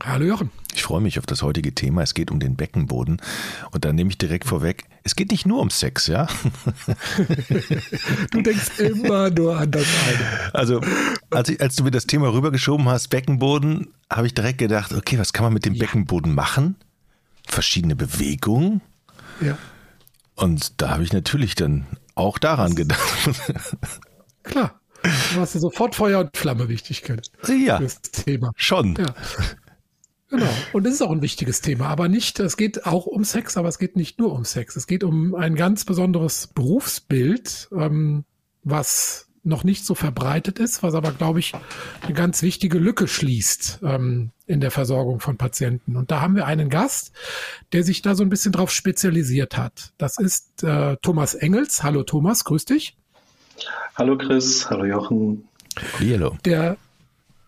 Hallo 0.00 0.24
Jochen. 0.24 0.50
Ich 0.74 0.82
freue 0.82 1.00
mich 1.00 1.18
auf 1.18 1.26
das 1.26 1.42
heutige 1.42 1.74
Thema. 1.74 2.02
Es 2.02 2.14
geht 2.14 2.30
um 2.30 2.40
den 2.40 2.56
Beckenboden. 2.56 3.20
Und 3.70 3.84
dann 3.84 3.94
nehme 3.94 4.10
ich 4.10 4.18
direkt 4.18 4.46
vorweg, 4.46 4.84
es 5.04 5.16
geht 5.16 5.30
nicht 5.30 5.46
nur 5.46 5.60
um 5.60 5.70
Sex, 5.70 6.06
ja? 6.06 6.26
du 8.30 8.42
denkst 8.42 8.78
immer 8.78 9.30
nur 9.30 9.56
an 9.56 9.70
das 9.70 9.86
eine. 10.08 10.54
Also, 10.54 10.80
als, 11.30 11.48
ich, 11.50 11.60
als 11.60 11.76
du 11.76 11.84
mir 11.84 11.90
das 11.90 12.06
Thema 12.06 12.32
rübergeschoben 12.32 12.88
hast, 12.88 13.08
Beckenboden, 13.08 13.88
habe 14.10 14.26
ich 14.26 14.34
direkt 14.34 14.58
gedacht, 14.58 14.92
okay, 14.92 15.18
was 15.18 15.32
kann 15.32 15.44
man 15.44 15.52
mit 15.52 15.64
dem 15.64 15.74
ja. 15.74 15.84
Beckenboden 15.84 16.34
machen? 16.34 16.76
Verschiedene 17.46 17.96
Bewegungen. 17.96 18.80
Ja. 19.40 19.58
Und 20.36 20.80
da 20.80 20.90
habe 20.90 21.02
ich 21.04 21.12
natürlich 21.12 21.54
dann 21.54 21.86
auch 22.14 22.38
daran 22.38 22.74
gedacht. 22.74 23.00
Klar. 24.42 24.80
Du 25.02 25.40
hast 25.40 25.54
ja 25.54 25.60
sofort 25.60 25.96
Feuer 25.96 26.20
und 26.20 26.36
Flamme 26.36 26.68
Wichtigkeit. 26.68 27.30
Ja. 27.48 27.78
Das 27.78 28.00
Thema. 28.02 28.52
Schon. 28.56 28.96
Ja. 28.96 29.06
Genau. 30.32 30.48
Und 30.72 30.84
das 30.84 30.94
ist 30.94 31.02
auch 31.02 31.10
ein 31.10 31.20
wichtiges 31.20 31.60
Thema, 31.60 31.88
aber 31.88 32.08
nicht, 32.08 32.40
es 32.40 32.56
geht 32.56 32.86
auch 32.86 33.04
um 33.04 33.22
Sex, 33.22 33.58
aber 33.58 33.68
es 33.68 33.78
geht 33.78 33.96
nicht 33.96 34.18
nur 34.18 34.32
um 34.32 34.46
Sex. 34.46 34.76
Es 34.76 34.86
geht 34.86 35.04
um 35.04 35.34
ein 35.34 35.56
ganz 35.56 35.84
besonderes 35.84 36.46
Berufsbild, 36.46 37.68
ähm, 37.76 38.24
was 38.64 39.28
noch 39.44 39.62
nicht 39.62 39.84
so 39.84 39.94
verbreitet 39.94 40.58
ist, 40.58 40.82
was 40.82 40.94
aber, 40.94 41.12
glaube 41.12 41.40
ich, 41.40 41.52
eine 42.00 42.14
ganz 42.14 42.40
wichtige 42.40 42.78
Lücke 42.78 43.08
schließt 43.08 43.80
ähm, 43.82 44.30
in 44.46 44.60
der 44.60 44.70
Versorgung 44.70 45.20
von 45.20 45.36
Patienten. 45.36 45.96
Und 45.96 46.10
da 46.10 46.22
haben 46.22 46.34
wir 46.34 46.46
einen 46.46 46.70
Gast, 46.70 47.12
der 47.72 47.84
sich 47.84 48.00
da 48.00 48.14
so 48.14 48.22
ein 48.22 48.30
bisschen 48.30 48.52
drauf 48.52 48.70
spezialisiert 48.70 49.58
hat. 49.58 49.92
Das 49.98 50.18
ist 50.18 50.62
äh, 50.62 50.96
Thomas 51.02 51.34
Engels. 51.34 51.82
Hallo 51.82 52.04
Thomas, 52.04 52.44
grüß 52.44 52.64
dich. 52.64 52.96
Hallo 53.96 54.16
Chris, 54.16 54.70
hallo 54.70 54.86
Jochen. 54.86 55.46
Hallo. 56.00 56.38
Der 56.46 56.78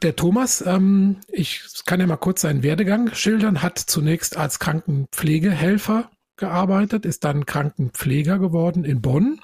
der 0.02 0.16
Thomas, 0.16 0.62
ähm, 0.66 1.16
ich 1.28 1.62
kann 1.86 2.00
ja 2.00 2.06
mal 2.06 2.16
kurz 2.16 2.42
seinen 2.42 2.62
Werdegang 2.62 3.14
schildern, 3.14 3.62
hat 3.62 3.78
zunächst 3.78 4.36
als 4.36 4.58
Krankenpflegehelfer 4.58 6.10
gearbeitet, 6.36 7.06
ist 7.06 7.24
dann 7.24 7.46
Krankenpfleger 7.46 8.38
geworden 8.38 8.84
in 8.84 9.00
Bonn 9.00 9.40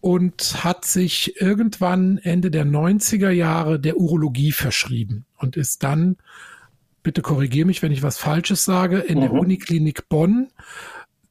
und 0.00 0.62
hat 0.64 0.84
sich 0.84 1.40
irgendwann 1.40 2.18
Ende 2.18 2.50
der 2.50 2.66
90er 2.66 3.30
Jahre 3.30 3.80
der 3.80 3.96
Urologie 3.96 4.52
verschrieben 4.52 5.24
und 5.38 5.56
ist 5.56 5.82
dann, 5.82 6.16
bitte 7.02 7.22
korrigiere 7.22 7.66
mich, 7.66 7.82
wenn 7.82 7.92
ich 7.92 8.02
was 8.02 8.18
Falsches 8.18 8.64
sage, 8.64 8.98
in 8.98 9.18
mhm. 9.18 9.22
der 9.22 9.32
Uniklinik 9.32 10.08
Bonn 10.08 10.48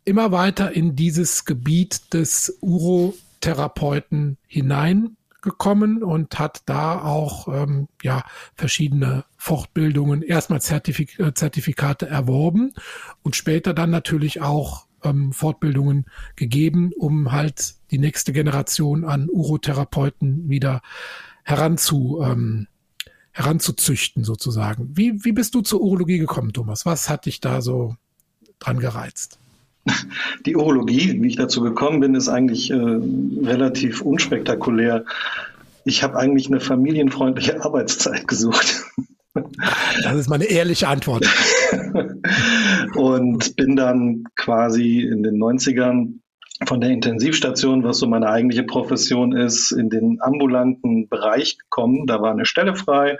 immer 0.05 0.31
weiter 0.31 0.71
in 0.71 0.95
dieses 0.95 1.45
Gebiet 1.45 2.13
des 2.13 2.57
Urotherapeuten 2.61 4.37
hinein 4.47 5.17
gekommen 5.43 6.01
und 6.01 6.39
hat 6.39 6.63
da 6.65 6.99
auch 6.99 7.47
ähm, 7.47 7.87
ja 8.01 8.23
verschiedene 8.55 9.25
Fortbildungen, 9.37 10.23
erstmal 10.23 10.61
Zertifik 10.61 11.19
äh, 11.19 11.33
Zertifikate 11.35 12.07
erworben 12.07 12.73
und 13.21 13.35
später 13.35 13.75
dann 13.75 13.91
natürlich 13.91 14.41
auch 14.41 14.87
ähm, 15.03 15.33
Fortbildungen 15.33 16.05
gegeben, 16.35 16.91
um 16.97 17.31
halt 17.31 17.75
die 17.91 17.99
nächste 17.99 18.33
Generation 18.33 19.05
an 19.05 19.29
Urotherapeuten 19.29 20.49
wieder 20.49 20.81
heranzu 21.43 22.21
ähm, 22.23 22.67
heranzuzüchten 23.31 24.23
sozusagen. 24.23 24.95
Wie, 24.95 25.23
wie 25.25 25.31
bist 25.31 25.55
du 25.55 25.61
zur 25.61 25.81
Urologie 25.81 26.19
gekommen, 26.19 26.53
Thomas? 26.53 26.85
Was 26.85 27.09
hat 27.09 27.25
dich 27.25 27.41
da 27.41 27.61
so 27.61 27.95
dran 28.59 28.79
gereizt? 28.79 29.39
Die 30.45 30.55
Urologie, 30.55 31.21
wie 31.21 31.27
ich 31.27 31.35
dazu 31.35 31.61
gekommen 31.61 31.99
bin, 31.99 32.15
ist 32.15 32.29
eigentlich 32.29 32.71
äh, 32.71 32.75
relativ 32.75 34.01
unspektakulär. 34.01 35.05
Ich 35.85 36.03
habe 36.03 36.17
eigentlich 36.17 36.47
eine 36.47 36.59
familienfreundliche 36.59 37.63
Arbeitszeit 37.63 38.27
gesucht. 38.27 38.83
Das 40.03 40.15
ist 40.15 40.29
meine 40.29 40.45
ehrliche 40.45 40.87
Antwort. 40.87 41.27
und 42.95 43.55
bin 43.55 43.75
dann 43.75 44.25
quasi 44.35 45.01
in 45.01 45.23
den 45.23 45.37
90ern 45.37 46.19
von 46.65 46.79
der 46.79 46.91
Intensivstation, 46.91 47.83
was 47.83 47.97
so 47.97 48.07
meine 48.07 48.29
eigentliche 48.29 48.63
Profession 48.63 49.33
ist, 49.33 49.71
in 49.71 49.89
den 49.89 50.21
ambulanten 50.21 51.09
Bereich 51.09 51.57
gekommen. 51.57 52.05
Da 52.05 52.21
war 52.21 52.31
eine 52.31 52.45
Stelle 52.45 52.75
frei 52.75 53.17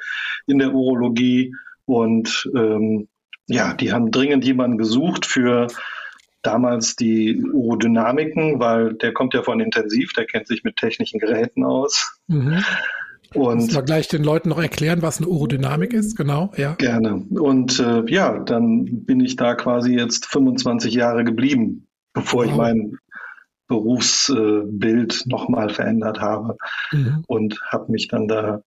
in 0.48 0.60
der 0.60 0.74
Urologie 0.74 1.54
und 1.86 2.50
ähm, 2.56 3.08
ja, 3.48 3.74
die 3.74 3.92
haben 3.92 4.12
dringend 4.12 4.46
jemanden 4.46 4.78
gesucht 4.78 5.26
für 5.26 5.68
damals 6.44 6.96
die 6.96 7.42
Urodynamiken, 7.44 8.60
weil 8.60 8.94
der 8.94 9.14
kommt 9.14 9.34
ja 9.34 9.42
von 9.42 9.60
Intensiv, 9.60 10.14
der 10.14 10.26
kennt 10.26 10.48
sich 10.48 10.64
mit 10.64 10.78
technischen 10.78 11.20
Geräten 11.20 11.64
aus. 11.64 12.20
Mhm. 12.28 12.64
Und 13.34 13.74
wir 13.74 13.82
gleich 13.82 14.08
den 14.08 14.24
Leuten 14.24 14.50
noch 14.50 14.62
erklären, 14.62 15.02
was 15.02 15.18
eine 15.18 15.28
Urodynamik 15.28 15.94
ist, 15.94 16.16
genau, 16.16 16.52
ja. 16.56 16.74
Gerne. 16.74 17.16
Und 17.16 17.80
äh, 17.80 18.04
ja, 18.08 18.38
dann 18.40 19.06
bin 19.06 19.20
ich 19.22 19.36
da 19.36 19.56
quasi 19.56 19.96
jetzt 19.96 20.28
25 20.28 20.94
Jahre 20.94 21.24
geblieben, 21.24 21.88
bevor 22.14 22.44
wow. 22.44 22.52
ich 22.52 22.56
mein 22.56 22.98
Berufsbild 23.68 25.14
äh, 25.26 25.30
nochmal 25.30 25.70
verändert 25.70 26.20
habe 26.20 26.58
mhm. 26.92 27.24
und 27.28 27.60
habe 27.72 27.92
mich 27.92 28.08
dann 28.08 28.28
da 28.28 28.62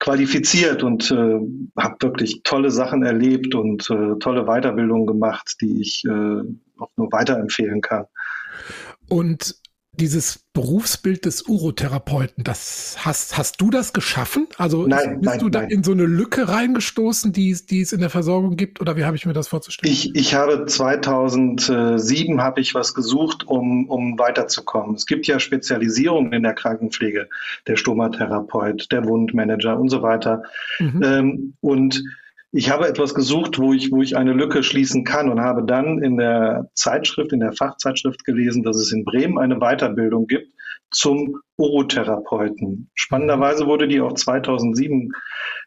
qualifiziert 0.00 0.82
und 0.82 1.12
äh, 1.12 1.38
habe 1.78 1.96
wirklich 2.00 2.42
tolle 2.42 2.72
Sachen 2.72 3.04
erlebt 3.04 3.54
und 3.54 3.88
äh, 3.88 4.18
tolle 4.18 4.46
Weiterbildungen 4.46 5.06
gemacht, 5.06 5.54
die 5.60 5.80
ich 5.80 6.04
äh, 6.04 6.42
auch 6.82 6.90
nur 6.96 7.10
weiterempfehlen 7.12 7.80
kann. 7.80 8.06
Und 9.08 9.56
dieses 9.94 10.46
Berufsbild 10.54 11.26
des 11.26 11.42
Urotherapeuten, 11.42 12.44
das 12.44 12.96
hast, 13.00 13.36
hast 13.36 13.60
du 13.60 13.70
das 13.70 13.92
geschaffen? 13.92 14.46
Also 14.56 14.86
nein, 14.86 15.20
bist 15.20 15.24
nein, 15.24 15.38
du 15.38 15.48
da 15.50 15.60
nein. 15.60 15.70
in 15.70 15.84
so 15.84 15.92
eine 15.92 16.06
Lücke 16.06 16.48
reingestoßen, 16.48 17.32
die, 17.32 17.54
die 17.68 17.82
es 17.82 17.92
in 17.92 18.00
der 18.00 18.08
Versorgung 18.08 18.56
gibt? 18.56 18.80
Oder 18.80 18.96
wie 18.96 19.04
habe 19.04 19.16
ich 19.16 19.26
mir 19.26 19.34
das 19.34 19.48
vorzustellen? 19.48 19.92
Ich, 19.92 20.14
ich 20.14 20.34
habe 20.34 20.64
2007 20.64 22.40
habe 22.40 22.60
ich 22.62 22.74
was 22.74 22.94
gesucht, 22.94 23.46
um, 23.46 23.88
um 23.90 24.18
weiterzukommen. 24.18 24.96
Es 24.96 25.04
gibt 25.04 25.26
ja 25.26 25.38
Spezialisierungen 25.38 26.32
in 26.32 26.42
der 26.42 26.54
Krankenpflege, 26.54 27.28
der 27.66 27.76
Stomatherapeut, 27.76 28.90
der 28.90 29.04
Wundmanager 29.04 29.78
und 29.78 29.90
so 29.90 30.00
weiter. 30.00 30.42
Mhm. 30.78 31.02
Ähm, 31.04 31.54
und 31.60 32.02
ich 32.52 32.70
habe 32.70 32.86
etwas 32.86 33.14
gesucht, 33.14 33.58
wo 33.58 33.72
ich, 33.72 33.90
wo 33.90 34.02
ich 34.02 34.16
eine 34.16 34.34
Lücke 34.34 34.62
schließen 34.62 35.04
kann 35.04 35.30
und 35.30 35.40
habe 35.40 35.64
dann 35.64 36.02
in 36.02 36.18
der 36.18 36.68
Zeitschrift, 36.74 37.32
in 37.32 37.40
der 37.40 37.54
Fachzeitschrift 37.54 38.24
gelesen, 38.24 38.62
dass 38.62 38.76
es 38.76 38.92
in 38.92 39.04
Bremen 39.04 39.38
eine 39.38 39.58
Weiterbildung 39.58 40.26
gibt 40.26 40.52
zum 40.90 41.40
Urotherapeuten. 41.56 42.90
Spannenderweise 42.94 43.66
wurde 43.66 43.88
die 43.88 44.02
auch 44.02 44.12
2007 44.12 45.12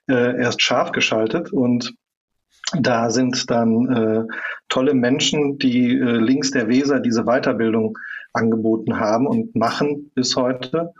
äh, 0.07 0.40
erst 0.40 0.62
scharf 0.62 0.91
geschaltet 0.91 1.51
und 1.51 1.95
da 2.79 3.09
sind 3.09 3.50
dann 3.50 3.91
äh, 3.91 4.34
tolle 4.69 4.94
Menschen, 4.94 5.57
die 5.57 5.97
äh, 5.97 6.18
links 6.18 6.51
der 6.51 6.68
Weser 6.68 7.00
diese 7.00 7.24
Weiterbildung 7.24 7.97
angeboten 8.34 9.00
haben 9.00 9.25
und 9.25 9.56
machen 9.56 10.12
bis 10.13 10.35
heute. 10.35 10.94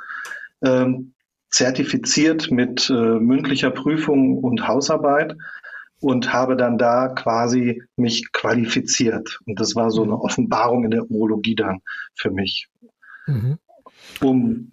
Ähm, 0.64 1.14
zertifiziert 1.52 2.50
mit 2.52 2.90
äh, 2.90 2.94
mündlicher 2.94 3.72
Prüfung 3.72 4.40
und 4.40 4.68
Hausarbeit 4.68 5.36
und 6.06 6.32
habe 6.32 6.56
dann 6.56 6.78
da 6.78 7.08
quasi 7.08 7.82
mich 7.96 8.32
qualifiziert. 8.32 9.40
Und 9.48 9.60
das 9.60 9.76
war 9.76 9.90
so 9.90 10.04
eine 10.04 10.12
mhm. 10.12 10.20
Offenbarung 10.20 10.84
in 10.84 10.92
der 10.92 11.10
Urologie 11.10 11.56
dann 11.56 11.82
für 12.14 12.30
mich. 12.30 12.70
Mhm. 13.26 13.58
Um, 14.22 14.72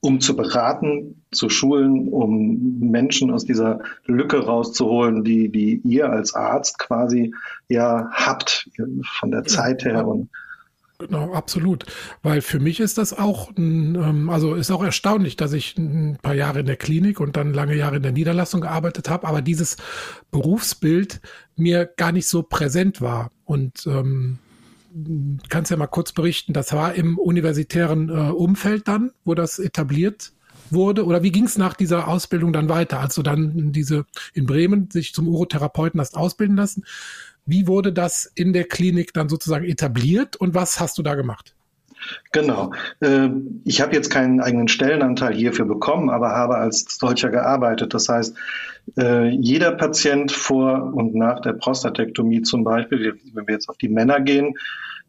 um 0.00 0.20
zu 0.20 0.34
beraten, 0.34 1.22
zu 1.30 1.48
schulen, 1.48 2.08
um 2.08 2.80
Menschen 2.80 3.30
aus 3.30 3.44
dieser 3.44 3.78
Lücke 4.04 4.44
rauszuholen, 4.44 5.22
die, 5.22 5.48
die 5.48 5.80
ihr 5.84 6.10
als 6.10 6.34
Arzt 6.34 6.80
quasi 6.80 7.32
ja 7.68 8.10
habt 8.10 8.68
von 9.04 9.30
der 9.30 9.44
Zeit 9.44 9.84
her 9.84 10.08
und 10.08 10.28
Genau, 10.98 11.32
absolut. 11.34 11.84
Weil 12.22 12.40
für 12.40 12.58
mich 12.58 12.80
ist 12.80 12.96
das 12.96 13.12
auch, 13.12 13.50
ähm, 13.56 14.30
also 14.30 14.54
ist 14.54 14.70
auch 14.70 14.82
erstaunlich, 14.82 15.36
dass 15.36 15.52
ich 15.52 15.76
ein 15.76 16.18
paar 16.22 16.34
Jahre 16.34 16.60
in 16.60 16.66
der 16.66 16.76
Klinik 16.76 17.20
und 17.20 17.36
dann 17.36 17.52
lange 17.52 17.74
Jahre 17.74 17.96
in 17.96 18.02
der 18.02 18.12
Niederlassung 18.12 18.62
gearbeitet 18.62 19.10
habe, 19.10 19.26
aber 19.26 19.42
dieses 19.42 19.76
Berufsbild 20.30 21.20
mir 21.56 21.84
gar 21.84 22.12
nicht 22.12 22.28
so 22.28 22.42
präsent 22.42 23.00
war. 23.00 23.30
Und 23.44 23.86
ähm, 23.86 24.38
kannst 25.50 25.70
ja 25.70 25.76
mal 25.76 25.86
kurz 25.86 26.12
berichten, 26.12 26.54
das 26.54 26.72
war 26.72 26.94
im 26.94 27.18
universitären 27.18 28.08
äh, 28.08 28.30
Umfeld 28.30 28.88
dann, 28.88 29.12
wo 29.24 29.34
das 29.34 29.58
etabliert 29.58 30.32
wurde? 30.70 31.04
Oder 31.04 31.22
wie 31.22 31.30
ging 31.30 31.44
es 31.44 31.58
nach 31.58 31.74
dieser 31.74 32.08
Ausbildung 32.08 32.52
dann 32.52 32.68
weiter, 32.68 33.00
als 33.00 33.14
du 33.14 33.22
dann 33.22 33.72
diese 33.72 34.06
in 34.32 34.46
Bremen 34.46 34.90
sich 34.90 35.12
zum 35.14 35.28
Urotherapeuten 35.28 36.00
hast 36.00 36.16
ausbilden 36.16 36.56
lassen? 36.56 36.84
Wie 37.46 37.66
wurde 37.66 37.92
das 37.92 38.30
in 38.34 38.52
der 38.52 38.64
Klinik 38.64 39.14
dann 39.14 39.28
sozusagen 39.28 39.64
etabliert 39.64 40.36
und 40.36 40.54
was 40.54 40.80
hast 40.80 40.98
du 40.98 41.02
da 41.02 41.14
gemacht? 41.14 41.54
Genau. 42.32 42.72
Äh, 43.00 43.28
ich 43.64 43.80
habe 43.80 43.94
jetzt 43.94 44.10
keinen 44.10 44.40
eigenen 44.40 44.68
Stellenanteil 44.68 45.34
hierfür 45.34 45.64
bekommen, 45.64 46.10
aber 46.10 46.30
habe 46.30 46.56
als 46.56 46.84
solcher 46.98 47.30
gearbeitet. 47.30 47.94
Das 47.94 48.08
heißt, 48.08 48.36
äh, 48.98 49.28
jeder 49.28 49.72
Patient 49.72 50.30
vor 50.30 50.92
und 50.94 51.14
nach 51.14 51.40
der 51.40 51.54
Prostatektomie 51.54 52.42
zum 52.42 52.64
Beispiel, 52.64 53.18
wenn 53.32 53.46
wir 53.46 53.54
jetzt 53.54 53.68
auf 53.68 53.78
die 53.78 53.88
Männer 53.88 54.20
gehen, 54.20 54.54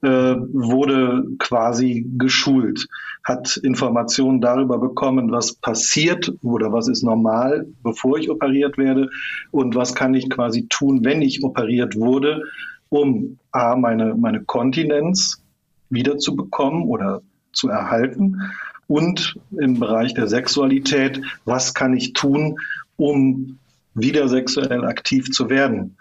wurde 0.02 1.24
quasi 1.40 2.06
geschult, 2.18 2.88
hat 3.24 3.58
Informationen 3.58 4.42
darüber 4.42 4.78
bekommen, 4.78 5.32
was 5.32 5.54
passiert 5.54 6.32
oder 6.44 6.72
was 6.72 6.88
ist 6.88 7.04
normal, 7.04 7.68
bevor 7.84 8.18
ich 8.18 8.30
operiert 8.30 8.78
werde 8.78 9.10
und 9.52 9.76
was 9.76 9.96
kann 9.96 10.14
ich 10.14 10.30
quasi 10.30 10.68
tun, 10.68 11.04
wenn 11.04 11.22
ich 11.22 11.44
operiert 11.44 11.96
wurde, 11.96 12.44
um 12.90 13.38
A, 13.52 13.76
meine, 13.76 14.16
meine 14.16 14.44
Kontinenz 14.44 15.42
wiederzubekommen 15.90 16.84
oder 16.84 17.22
zu 17.52 17.70
erhalten 17.70 18.42
und 18.88 19.36
im 19.60 19.80
Bereich 19.80 20.14
der 20.14 20.28
Sexualität, 20.28 21.22
was 21.44 21.74
kann 21.74 21.96
ich 21.96 22.14
tun, 22.14 22.58
um 22.98 23.58
wieder 23.94 24.28
sexuell 24.28 24.86
aktiv 24.86 25.32
zu 25.32 25.50
werden 25.50 25.98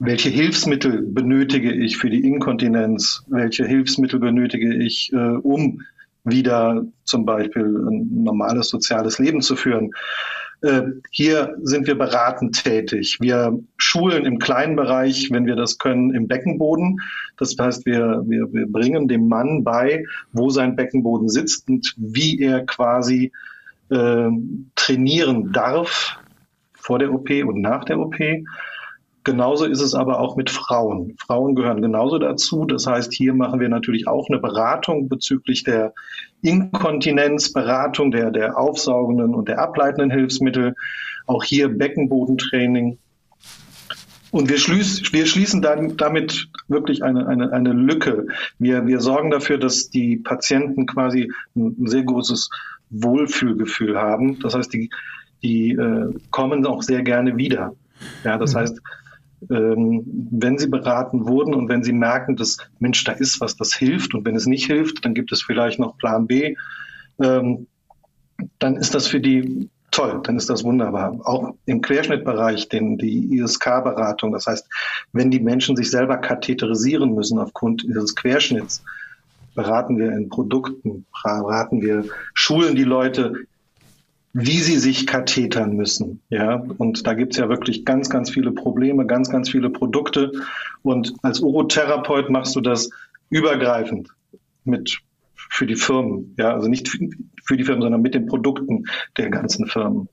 welche 0.00 0.30
Hilfsmittel 0.30 1.02
benötige 1.02 1.72
ich 1.72 1.98
für 1.98 2.08
die 2.08 2.26
Inkontinenz? 2.26 3.22
Welche 3.28 3.66
Hilfsmittel 3.66 4.18
benötige 4.18 4.74
ich, 4.74 5.12
äh, 5.12 5.16
um 5.16 5.82
wieder 6.24 6.84
zum 7.04 7.26
Beispiel 7.26 7.64
ein 7.64 8.24
normales 8.24 8.68
soziales 8.68 9.18
Leben 9.18 9.42
zu 9.42 9.56
führen? 9.56 9.90
Äh, 10.62 10.82
hier 11.10 11.54
sind 11.62 11.86
wir 11.86 11.98
beratend 11.98 12.64
tätig. 12.64 13.18
Wir 13.20 13.58
schulen 13.76 14.24
im 14.24 14.38
kleinen 14.38 14.74
Bereich, 14.74 15.30
wenn 15.30 15.44
wir 15.44 15.56
das 15.56 15.76
können, 15.76 16.14
im 16.14 16.28
Beckenboden. 16.28 17.00
Das 17.36 17.54
heißt, 17.58 17.84
wir, 17.84 18.22
wir, 18.26 18.50
wir 18.52 18.66
bringen 18.72 19.06
dem 19.06 19.28
Mann 19.28 19.64
bei, 19.64 20.04
wo 20.32 20.48
sein 20.48 20.76
Beckenboden 20.76 21.28
sitzt 21.28 21.68
und 21.68 21.94
wie 21.98 22.40
er 22.40 22.64
quasi 22.64 23.32
äh, 23.90 24.28
trainieren 24.76 25.52
darf 25.52 26.18
vor 26.74 26.98
der 26.98 27.12
OP 27.12 27.28
und 27.30 27.60
nach 27.60 27.84
der 27.84 27.98
OP. 27.98 28.16
Genauso 29.22 29.66
ist 29.66 29.82
es 29.82 29.94
aber 29.94 30.20
auch 30.20 30.36
mit 30.36 30.48
Frauen. 30.48 31.16
Frauen 31.18 31.54
gehören 31.54 31.82
genauso 31.82 32.18
dazu. 32.18 32.64
Das 32.64 32.86
heißt, 32.86 33.12
hier 33.12 33.34
machen 33.34 33.60
wir 33.60 33.68
natürlich 33.68 34.08
auch 34.08 34.28
eine 34.30 34.40
Beratung 34.40 35.08
bezüglich 35.08 35.62
der 35.62 35.92
Inkontinenzberatung, 36.40 38.12
der, 38.12 38.30
der 38.30 38.56
aufsaugenden 38.56 39.34
und 39.34 39.48
der 39.48 39.58
ableitenden 39.58 40.10
Hilfsmittel. 40.10 40.74
Auch 41.26 41.44
hier 41.44 41.68
Beckenbodentraining. 41.68 42.98
Und 44.30 44.48
wir, 44.48 44.58
schließ, 44.58 45.12
wir 45.12 45.26
schließen 45.26 45.60
dann 45.60 45.96
damit 45.96 46.48
wirklich 46.68 47.02
eine, 47.02 47.26
eine, 47.26 47.52
eine 47.52 47.72
Lücke. 47.72 48.26
Wir, 48.58 48.86
wir 48.86 49.00
sorgen 49.00 49.30
dafür, 49.30 49.58
dass 49.58 49.90
die 49.90 50.16
Patienten 50.16 50.86
quasi 50.86 51.30
ein 51.54 51.74
sehr 51.86 52.04
großes 52.04 52.48
Wohlfühlgefühl 52.90 53.98
haben. 53.98 54.38
Das 54.38 54.54
heißt, 54.54 54.72
die, 54.72 54.88
die 55.42 55.72
äh, 55.72 56.14
kommen 56.30 56.64
auch 56.64 56.82
sehr 56.82 57.02
gerne 57.02 57.36
wieder. 57.36 57.74
Ja, 58.24 58.38
das 58.38 58.54
mhm. 58.54 58.58
heißt, 58.58 58.80
wenn 59.48 60.58
sie 60.58 60.68
beraten 60.68 61.26
wurden 61.26 61.54
und 61.54 61.68
wenn 61.68 61.82
sie 61.82 61.92
merken, 61.92 62.36
dass 62.36 62.58
Mensch, 62.78 63.04
da 63.04 63.12
ist 63.12 63.40
was, 63.40 63.56
das 63.56 63.74
hilft 63.74 64.14
und 64.14 64.24
wenn 64.24 64.36
es 64.36 64.46
nicht 64.46 64.66
hilft, 64.66 65.04
dann 65.04 65.14
gibt 65.14 65.32
es 65.32 65.42
vielleicht 65.42 65.78
noch 65.78 65.96
Plan 65.96 66.26
B, 66.26 66.56
ähm, 67.22 67.66
dann 68.58 68.76
ist 68.76 68.94
das 68.94 69.06
für 69.06 69.20
die 69.20 69.68
toll, 69.90 70.20
dann 70.24 70.36
ist 70.36 70.50
das 70.50 70.64
wunderbar. 70.64 71.18
Auch 71.24 71.54
im 71.66 71.80
Querschnittbereich, 71.80 72.68
den, 72.68 72.96
die 72.98 73.38
ISK-Beratung, 73.38 74.32
das 74.32 74.46
heißt, 74.46 74.68
wenn 75.12 75.30
die 75.30 75.40
Menschen 75.40 75.76
sich 75.76 75.90
selber 75.90 76.18
katheterisieren 76.18 77.14
müssen 77.14 77.38
aufgrund 77.38 77.84
ihres 77.84 78.14
Querschnitts, 78.14 78.82
beraten 79.54 79.98
wir 79.98 80.12
in 80.12 80.28
Produkten, 80.28 81.06
beraten 81.22 81.82
wir, 81.82 82.04
schulen 82.34 82.76
die 82.76 82.84
Leute 82.84 83.34
wie 84.32 84.58
sie 84.58 84.78
sich 84.78 85.06
kathetern 85.06 85.76
müssen. 85.76 86.20
Ja, 86.28 86.54
und 86.78 87.06
da 87.06 87.14
gibt's 87.14 87.36
ja 87.36 87.48
wirklich 87.48 87.84
ganz, 87.84 88.10
ganz 88.10 88.30
viele 88.30 88.52
Probleme, 88.52 89.06
ganz, 89.06 89.28
ganz 89.28 89.50
viele 89.50 89.70
Produkte. 89.70 90.32
Und 90.82 91.14
als 91.22 91.40
Urotherapeut 91.40 92.30
machst 92.30 92.54
du 92.54 92.60
das 92.60 92.90
übergreifend 93.28 94.08
mit 94.64 94.98
für 95.34 95.66
die 95.66 95.74
Firmen. 95.74 96.34
Ja, 96.38 96.54
also 96.54 96.68
nicht 96.68 96.88
für 96.88 97.56
die 97.56 97.64
Firmen, 97.64 97.82
sondern 97.82 98.02
mit 98.02 98.14
den 98.14 98.26
Produkten 98.26 98.84
der 99.16 99.30
ganzen 99.30 99.66
Firmen. 99.66 100.08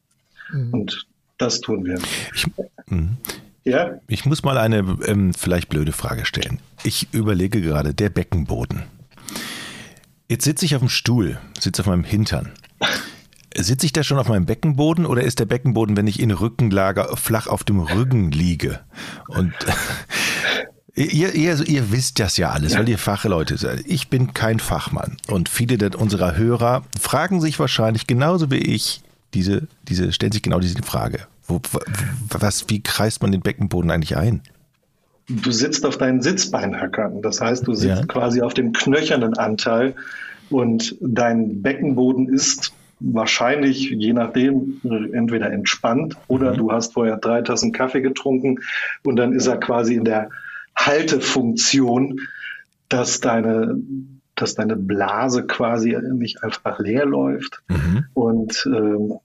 Mhm. 0.52 0.74
Und 0.74 1.08
das 1.38 1.62
tun 1.62 1.86
wir. 1.86 2.00
Ich, 2.34 2.48
mhm. 2.90 3.18
ja? 3.64 4.00
ich 4.08 4.26
muss 4.26 4.44
mal 4.44 4.58
eine 4.58 4.98
ähm, 5.06 5.34
vielleicht 5.34 5.70
blöde 5.70 5.92
Frage 5.92 6.26
stellen. 6.26 6.60
Ich 6.84 7.14
überlege 7.14 7.62
gerade, 7.62 7.94
der 7.94 8.10
Beckenboden. 8.10 8.84
Jetzt 10.28 10.46
sitze 10.46 10.66
ich 10.66 10.76
auf 10.76 10.82
dem 10.82 10.90
Stuhl, 10.90 11.38
sitze 11.60 11.84
auf 11.84 11.88
meinem 11.88 12.04
Hintern. 12.04 12.52
Sitze 13.58 13.86
ich 13.86 13.94
da 13.94 14.04
schon 14.04 14.20
auf 14.20 14.30
meinem 14.30 14.46
Beckenboden 14.46 15.06
oder 15.06 15.24
ist 15.24 15.40
der 15.40 15.46
Beckenboden, 15.46 15.98
wenn 15.98 16.08
ich 16.08 16.20
in 16.20 16.32
Rückenlager 16.32 17.18
flach 17.18 17.48
auf 17.48 17.64
dem 17.64 17.80
Rücken 17.80 18.32
liege? 18.32 18.80
Und 19.28 19.54
Ihr, 20.98 21.36
ihr, 21.36 21.64
ihr 21.68 21.92
wisst 21.92 22.20
das 22.20 22.38
ja 22.38 22.50
alles, 22.50 22.76
weil 22.76 22.90
ihr 22.90 22.98
Fachleute 22.98 23.56
seid. 23.56 23.84
Ich 23.86 24.08
bin 24.08 24.34
kein 24.34 24.58
Fachmann. 24.58 25.18
Und 25.28 25.48
viele 25.48 25.96
unserer 25.96 26.36
Hörer 26.36 26.82
fragen 27.00 27.40
sich 27.40 27.60
wahrscheinlich 27.60 28.08
genauso 28.08 28.50
wie 28.50 28.58
ich, 28.58 29.02
diese, 29.36 29.68
diese, 29.88 30.12
stellen 30.12 30.32
sich 30.32 30.42
genau 30.42 30.60
diese 30.60 30.82
Frage. 30.82 31.20
Wo, 31.46 31.62
was, 32.30 32.66
wie 32.70 32.82
kreist 32.82 33.22
man 33.22 33.32
den 33.32 33.42
Beckenboden 33.42 33.92
eigentlich 33.92 34.18
ein? 34.18 34.42
Du 35.30 35.52
sitzt 35.52 35.86
auf 35.86 36.00
deinen 36.00 36.24
Sitzbeinhackern. 36.24 37.22
Das 37.22 37.42
heißt, 37.42 37.68
du 37.68 37.76
sitzt 37.76 38.00
ja. 38.00 38.06
quasi 38.08 38.42
auf 38.42 38.56
dem 38.56 38.74
knöchernen 38.74 39.38
Anteil 39.38 39.94
und 40.50 40.96
dein 41.00 41.62
Beckenboden 41.62 42.28
ist 42.28 42.74
wahrscheinlich, 43.00 43.90
je 43.90 44.14
nachdem, 44.14 44.82
entweder 45.14 45.52
entspannt 45.52 46.16
oder 46.28 46.54
mhm. 46.54 46.58
du 46.58 46.72
hast 46.72 46.94
vorher 46.94 47.18
drei 47.18 47.42
Tassen 47.42 47.72
Kaffee 47.72 48.02
getrunken 48.02 48.60
und 49.04 49.16
dann 49.18 49.34
ist 49.34 49.48
er 49.48 49.58
quasi 49.58 49.96
in 49.96 50.06
der 50.06 50.30
Haltefunktion, 50.76 52.20
dass 52.90 53.20
deine, 53.20 53.78
dass 54.36 54.56
deine 54.56 54.76
Blase 54.76 55.46
quasi 55.46 55.98
nicht 56.14 56.44
einfach 56.44 56.80
leer 56.80 57.06
läuft. 57.06 57.62
Mhm. 57.68 58.06
Und 58.14 58.68
äh, 58.72 59.16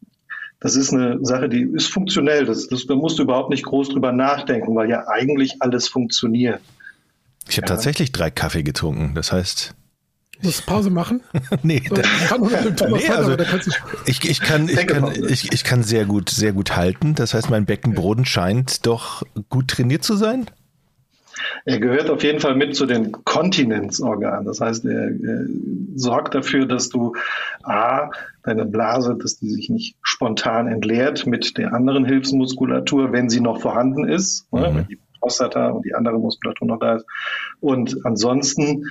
das 0.61 0.77
ist 0.77 0.93
eine 0.93 1.19
Sache, 1.25 1.49
die 1.49 1.63
ist 1.63 1.89
funktionell. 1.89 2.45
Das, 2.45 2.69
das, 2.69 2.87
da 2.87 2.95
musst 2.95 3.19
du 3.19 3.25
überhaupt 3.25 3.51
nicht 3.51 3.65
groß 3.65 3.91
drüber 3.91 4.13
nachdenken, 4.13 4.75
weil 4.75 4.89
ja 4.89 5.09
eigentlich 5.09 5.57
alles 5.61 5.89
funktioniert. 5.89 6.61
Ich 7.49 7.57
habe 7.57 7.67
ja. 7.67 7.75
tatsächlich 7.75 8.13
drei 8.13 8.31
Kaffee 8.31 8.63
getrunken. 8.63 9.15
Das 9.15 9.33
heißt, 9.33 9.75
muss 10.43 10.63
Pause 10.63 10.91
machen? 10.91 11.23
nee, 11.63 11.83
so, 11.89 11.95
kann 11.95 12.41
nee 12.43 13.09
also, 13.09 13.37
ich, 14.07 14.29
ich, 14.29 14.41
kann, 14.41 14.69
ich, 14.69 14.87
kann, 14.87 15.13
ich, 15.29 15.53
ich 15.53 15.65
kann 15.65 15.83
sehr 15.83 16.05
gut, 16.05 16.31
sehr 16.31 16.53
gut 16.53 16.77
halten. 16.77 17.15
Das 17.15 17.35
heißt, 17.35 17.51
mein 17.51 17.65
Beckenboden 17.65 18.25
scheint 18.25 18.87
doch 18.87 19.23
gut 19.49 19.69
trainiert 19.69 20.05
zu 20.05 20.17
sein. 20.17 20.47
Er 21.65 21.79
gehört 21.79 22.11
auf 22.11 22.23
jeden 22.23 22.41
Fall 22.41 22.57
mit 22.57 22.75
zu 22.75 22.87
den 22.87 23.13
Kontinenzorganen. 23.13 24.45
Das 24.45 24.61
heißt, 24.61 24.85
er, 24.85 25.09
er, 25.09 25.47
sorgt 25.95 26.35
dafür, 26.35 26.67
dass 26.67 26.89
du 26.89 27.15
A, 27.63 28.11
deine 28.43 28.65
Blase, 28.65 29.17
dass 29.21 29.39
die 29.39 29.51
sich 29.51 29.71
nicht 29.71 29.97
spontan 30.03 30.67
entleert 30.69 31.27
mit 31.27 31.57
der 31.59 31.75
anderen 31.75 32.05
Hilfsmuskulatur, 32.05 33.13
wenn 33.13 33.31
sie 33.31 33.41
noch 33.41 33.61
vorhanden 33.61 34.09
ist, 34.09 34.47
mhm. 34.53 34.61
wenn 34.63 34.89
die 34.89 34.99
Prostata 35.21 35.69
und 35.69 35.85
die 35.85 35.95
andere 35.95 36.19
Muskulatur 36.19 36.67
noch 36.67 36.79
da 36.79 36.97
ist. 36.97 37.07
Und 37.61 38.05
ansonsten 38.05 38.85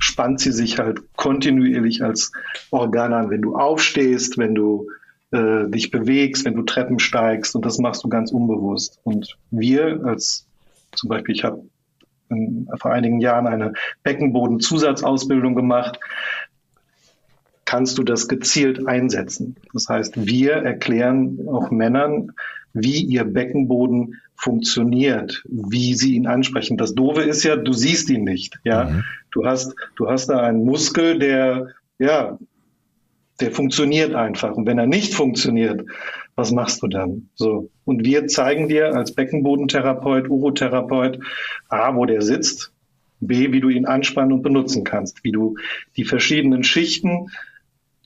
spannt 0.00 0.40
sie 0.40 0.52
sich 0.52 0.78
halt 0.78 1.00
kontinuierlich 1.16 2.02
als 2.02 2.32
Organ 2.70 3.12
an, 3.12 3.30
wenn 3.30 3.42
du 3.42 3.54
aufstehst, 3.54 4.38
wenn 4.38 4.54
du 4.54 4.88
äh, 5.30 5.68
dich 5.68 5.90
bewegst, 5.90 6.44
wenn 6.44 6.54
du 6.54 6.62
Treppen 6.62 6.98
steigst 6.98 7.54
und 7.54 7.64
das 7.64 7.78
machst 7.78 8.02
du 8.02 8.08
ganz 8.08 8.32
unbewusst. 8.32 8.98
Und 9.04 9.36
wir 9.50 10.00
als 10.04 10.46
zum 10.92 11.08
Beispiel, 11.08 11.34
ich 11.34 11.44
habe 11.44 11.62
vor 12.80 12.92
einigen 12.92 13.20
Jahren 13.20 13.46
eine 13.46 13.72
Beckenboden-Zusatzausbildung 14.02 15.54
gemacht, 15.54 15.98
kannst 17.64 17.98
du 17.98 18.02
das 18.02 18.26
gezielt 18.26 18.86
einsetzen. 18.88 19.56
Das 19.72 19.88
heißt, 19.88 20.26
wir 20.26 20.54
erklären 20.54 21.46
auch 21.48 21.70
Männern, 21.70 22.32
wie 22.72 23.04
ihr 23.04 23.24
Beckenboden 23.24 24.20
funktioniert, 24.40 25.42
wie 25.44 25.92
sie 25.94 26.14
ihn 26.14 26.26
ansprechen. 26.26 26.78
Das 26.78 26.94
Doofe 26.94 27.20
ist 27.20 27.44
ja, 27.44 27.56
du 27.56 27.74
siehst 27.74 28.08
ihn 28.08 28.24
nicht. 28.24 28.58
Ja, 28.64 28.84
mhm. 28.84 29.04
du 29.32 29.44
hast, 29.44 29.74
du 29.96 30.08
hast 30.08 30.28
da 30.28 30.40
einen 30.40 30.64
Muskel, 30.64 31.18
der, 31.18 31.68
ja, 31.98 32.38
der 33.40 33.50
funktioniert 33.52 34.14
einfach. 34.14 34.54
Und 34.54 34.66
wenn 34.66 34.78
er 34.78 34.86
nicht 34.86 35.12
funktioniert, 35.14 35.84
was 36.36 36.52
machst 36.52 36.82
du 36.82 36.88
dann? 36.88 37.28
So. 37.34 37.68
Und 37.84 38.04
wir 38.06 38.28
zeigen 38.28 38.68
dir 38.68 38.94
als 38.94 39.14
Beckenbodentherapeut, 39.14 40.30
Urotherapeut, 40.30 41.18
A, 41.68 41.94
wo 41.94 42.06
der 42.06 42.22
sitzt, 42.22 42.72
B, 43.20 43.52
wie 43.52 43.60
du 43.60 43.68
ihn 43.68 43.84
anspannen 43.84 44.32
und 44.32 44.42
benutzen 44.42 44.84
kannst, 44.84 45.22
wie 45.22 45.32
du 45.32 45.56
die 45.98 46.04
verschiedenen 46.04 46.64
Schichten 46.64 47.26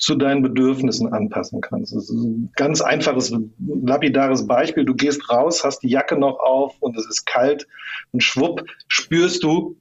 zu 0.04 0.16
deinen 0.16 0.42
Bedürfnissen 0.42 1.12
anpassen 1.12 1.62
kannst. 1.62 1.94
Das 1.94 2.11
ist 2.11 2.11
ein 2.11 2.50
ganz 2.56 2.82
einfaches, 2.82 3.34
lapidares 3.58 4.46
Beispiel. 4.46 4.84
Du 4.84 4.94
gehst 4.94 5.30
raus, 5.30 5.64
hast 5.64 5.80
die 5.80 5.88
Jacke 5.88 6.18
noch 6.18 6.40
auf 6.40 6.75
und 6.80 6.96
es 6.99 7.06
ist 7.08 7.25
kalt 7.25 7.66
und 8.12 8.23
schwupp 8.23 8.64
spürst 8.87 9.42
du, 9.42 9.76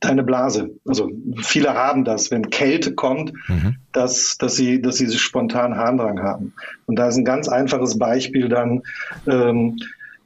deine 0.00 0.24
Blase. 0.24 0.70
Also 0.86 1.10
viele 1.42 1.74
haben 1.74 2.04
das, 2.04 2.30
wenn 2.30 2.50
Kälte 2.50 2.94
kommt, 2.94 3.32
mhm. 3.48 3.76
dass, 3.92 4.36
dass, 4.38 4.54
sie, 4.54 4.82
dass 4.82 4.96
sie 4.96 5.10
spontan 5.10 5.76
Harndrang 5.76 6.22
haben. 6.22 6.52
Und 6.86 6.96
da 6.96 7.08
ist 7.08 7.16
ein 7.16 7.24
ganz 7.24 7.48
einfaches 7.48 7.98
Beispiel 7.98 8.48
dann, 8.48 8.82
ähm, 9.26 9.78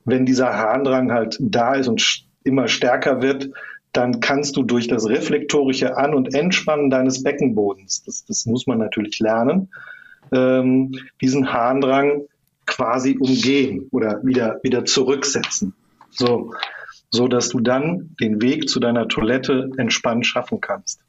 wenn 0.04 0.26
dieser 0.26 0.56
Harndrang 0.56 1.12
halt 1.12 1.36
da 1.40 1.74
ist 1.74 1.86
und 1.86 2.24
immer 2.42 2.66
stärker 2.66 3.22
wird, 3.22 3.50
dann 3.92 4.20
kannst 4.20 4.56
du 4.56 4.62
durch 4.62 4.86
das 4.86 5.08
reflektorische 5.08 5.96
An- 5.96 6.14
und 6.14 6.34
Entspannen 6.34 6.90
deines 6.90 7.22
Beckenbodens, 7.22 8.04
das, 8.04 8.24
das 8.24 8.46
muss 8.46 8.66
man 8.66 8.78
natürlich 8.78 9.18
lernen, 9.18 9.68
ähm, 10.32 10.92
diesen 11.20 11.52
Harndrang 11.52 12.22
quasi 12.66 13.16
umgehen 13.18 13.88
oder 13.90 14.20
wieder, 14.24 14.60
wieder 14.62 14.84
zurücksetzen. 14.84 15.74
So, 16.10 16.52
so 17.10 17.28
dass 17.28 17.48
du 17.48 17.60
dann 17.60 18.14
den 18.20 18.40
Weg 18.40 18.68
zu 18.68 18.78
deiner 18.78 19.08
Toilette 19.08 19.70
entspannt 19.76 20.26
schaffen 20.26 20.60
kannst. 20.60 21.00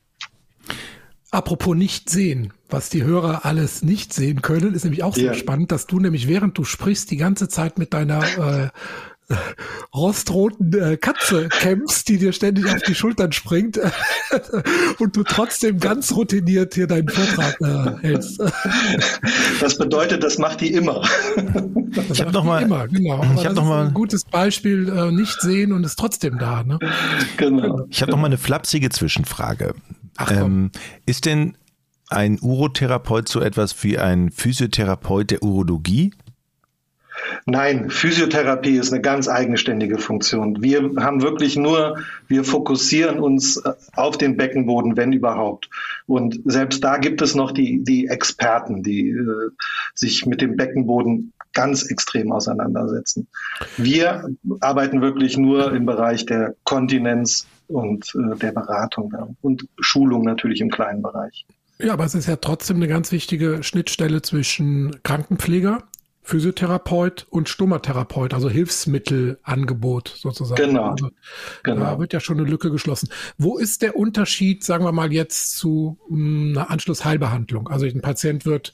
Apropos 1.29 1.77
nicht 1.77 2.09
sehen, 2.09 2.51
was 2.69 2.89
die 2.89 3.03
Hörer 3.03 3.45
alles 3.45 3.83
nicht 3.83 4.11
sehen 4.11 4.41
können, 4.41 4.73
ist 4.73 4.83
nämlich 4.83 5.03
auch 5.03 5.15
sehr 5.15 5.31
ja. 5.31 5.33
spannend, 5.33 5.71
dass 5.71 5.87
du 5.87 5.99
nämlich 5.99 6.27
während 6.27 6.57
du 6.57 6.65
sprichst 6.65 7.09
die 7.09 7.15
ganze 7.15 7.47
Zeit 7.47 7.77
mit 7.77 7.93
deiner 7.93 8.21
äh, 8.21 8.69
rostroten 9.95 10.73
äh, 10.73 10.97
Katze 10.97 11.49
kämpfst, 11.49 12.07
die 12.09 12.17
dir 12.17 12.33
ständig 12.33 12.65
auf 12.67 12.81
die 12.81 12.95
Schultern 12.95 13.31
springt 13.31 13.79
und 14.99 15.15
du 15.15 15.23
trotzdem 15.23 15.79
ganz 15.79 16.11
routiniert 16.13 16.73
hier 16.73 16.87
deinen 16.87 17.09
Vortrag 17.09 17.59
äh, 17.61 18.07
hältst. 18.07 18.41
Das 19.59 19.77
bedeutet, 19.77 20.23
das 20.23 20.37
macht 20.37 20.61
die 20.61 20.73
immer. 20.73 21.01
Das 21.93 22.09
ich 22.11 22.21
habe 22.21 22.31
noch 22.31 22.43
mal, 22.43 22.63
immer, 22.63 22.87
genau. 22.87 23.23
ich 23.35 23.45
habe 23.45 23.55
noch 23.55 23.65
mal 23.65 23.85
ein 23.85 23.93
gutes 23.93 24.25
Beispiel, 24.25 24.89
äh, 24.89 25.11
nicht 25.11 25.39
sehen 25.41 25.71
und 25.71 25.83
ist 25.83 25.97
trotzdem 25.97 26.37
da. 26.39 26.63
Ne? 26.63 26.79
Genau. 27.37 27.85
Ich 27.89 28.01
habe 28.01 28.11
noch 28.11 28.17
mal 28.17 28.27
eine 28.27 28.37
flapsige 28.37 28.89
Zwischenfrage. 28.89 29.75
Ach, 30.17 30.31
ähm, 30.31 30.71
ist 31.05 31.25
denn 31.25 31.57
ein 32.09 32.39
Urotherapeut 32.41 33.29
so 33.29 33.39
etwas 33.39 33.83
wie 33.83 33.97
ein 33.97 34.31
Physiotherapeut 34.31 35.31
der 35.31 35.43
Urologie? 35.43 36.11
Nein, 37.45 37.89
Physiotherapie 37.89 38.77
ist 38.77 38.91
eine 38.91 39.01
ganz 39.01 39.27
eigenständige 39.27 39.97
Funktion. 39.97 40.61
Wir 40.61 40.91
haben 40.97 41.21
wirklich 41.21 41.55
nur, 41.55 41.97
wir 42.27 42.43
fokussieren 42.43 43.19
uns 43.19 43.57
äh, 43.57 43.73
auf 43.95 44.17
den 44.17 44.37
Beckenboden, 44.37 44.97
wenn 44.97 45.13
überhaupt. 45.13 45.69
Und 46.05 46.39
selbst 46.45 46.83
da 46.83 46.97
gibt 46.97 47.21
es 47.21 47.35
noch 47.35 47.51
die, 47.51 47.83
die 47.83 48.07
Experten, 48.07 48.83
die 48.83 49.09
äh, 49.09 49.49
sich 49.95 50.25
mit 50.25 50.41
dem 50.41 50.55
Beckenboden 50.55 51.33
ganz 51.53 51.83
extrem 51.83 52.31
auseinandersetzen. 52.31 53.27
Wir 53.77 54.29
arbeiten 54.61 55.01
wirklich 55.01 55.37
nur 55.37 55.73
im 55.73 55.85
Bereich 55.85 56.25
der 56.25 56.55
Kontinenz 56.63 57.47
und 57.67 58.13
äh, 58.15 58.37
der 58.37 58.51
Beratung 58.51 59.35
und 59.41 59.67
Schulung 59.79 60.23
natürlich 60.23 60.61
im 60.61 60.69
kleinen 60.69 61.01
Bereich. 61.01 61.45
Ja, 61.79 61.93
aber 61.93 62.05
es 62.05 62.13
ist 62.13 62.27
ja 62.27 62.35
trotzdem 62.35 62.77
eine 62.77 62.87
ganz 62.87 63.11
wichtige 63.11 63.63
Schnittstelle 63.63 64.21
zwischen 64.21 65.01
Krankenpfleger, 65.03 65.83
Physiotherapeut 66.23 67.25
und 67.29 67.49
Stomatherapeut, 67.49 68.33
also 68.33 68.49
Hilfsmittelangebot 68.49 70.13
sozusagen. 70.15 70.63
Genau. 70.63 70.91
Also, 70.91 71.09
genau. 71.63 71.81
Da 71.81 71.99
wird 71.99 72.13
ja 72.13 72.19
schon 72.19 72.39
eine 72.39 72.47
Lücke 72.47 72.69
geschlossen. 72.69 73.09
Wo 73.37 73.57
ist 73.57 73.81
der 73.81 73.95
Unterschied, 73.95 74.63
sagen 74.63 74.85
wir 74.85 74.91
mal 74.91 75.11
jetzt 75.11 75.57
zu 75.57 75.97
mh, 76.09 76.15
hm, 76.15 76.51
einer 76.57 76.69
Anschlussheilbehandlung? 76.69 77.69
Also 77.69 77.85
ein 77.85 78.01
Patient 78.01 78.45
wird 78.45 78.73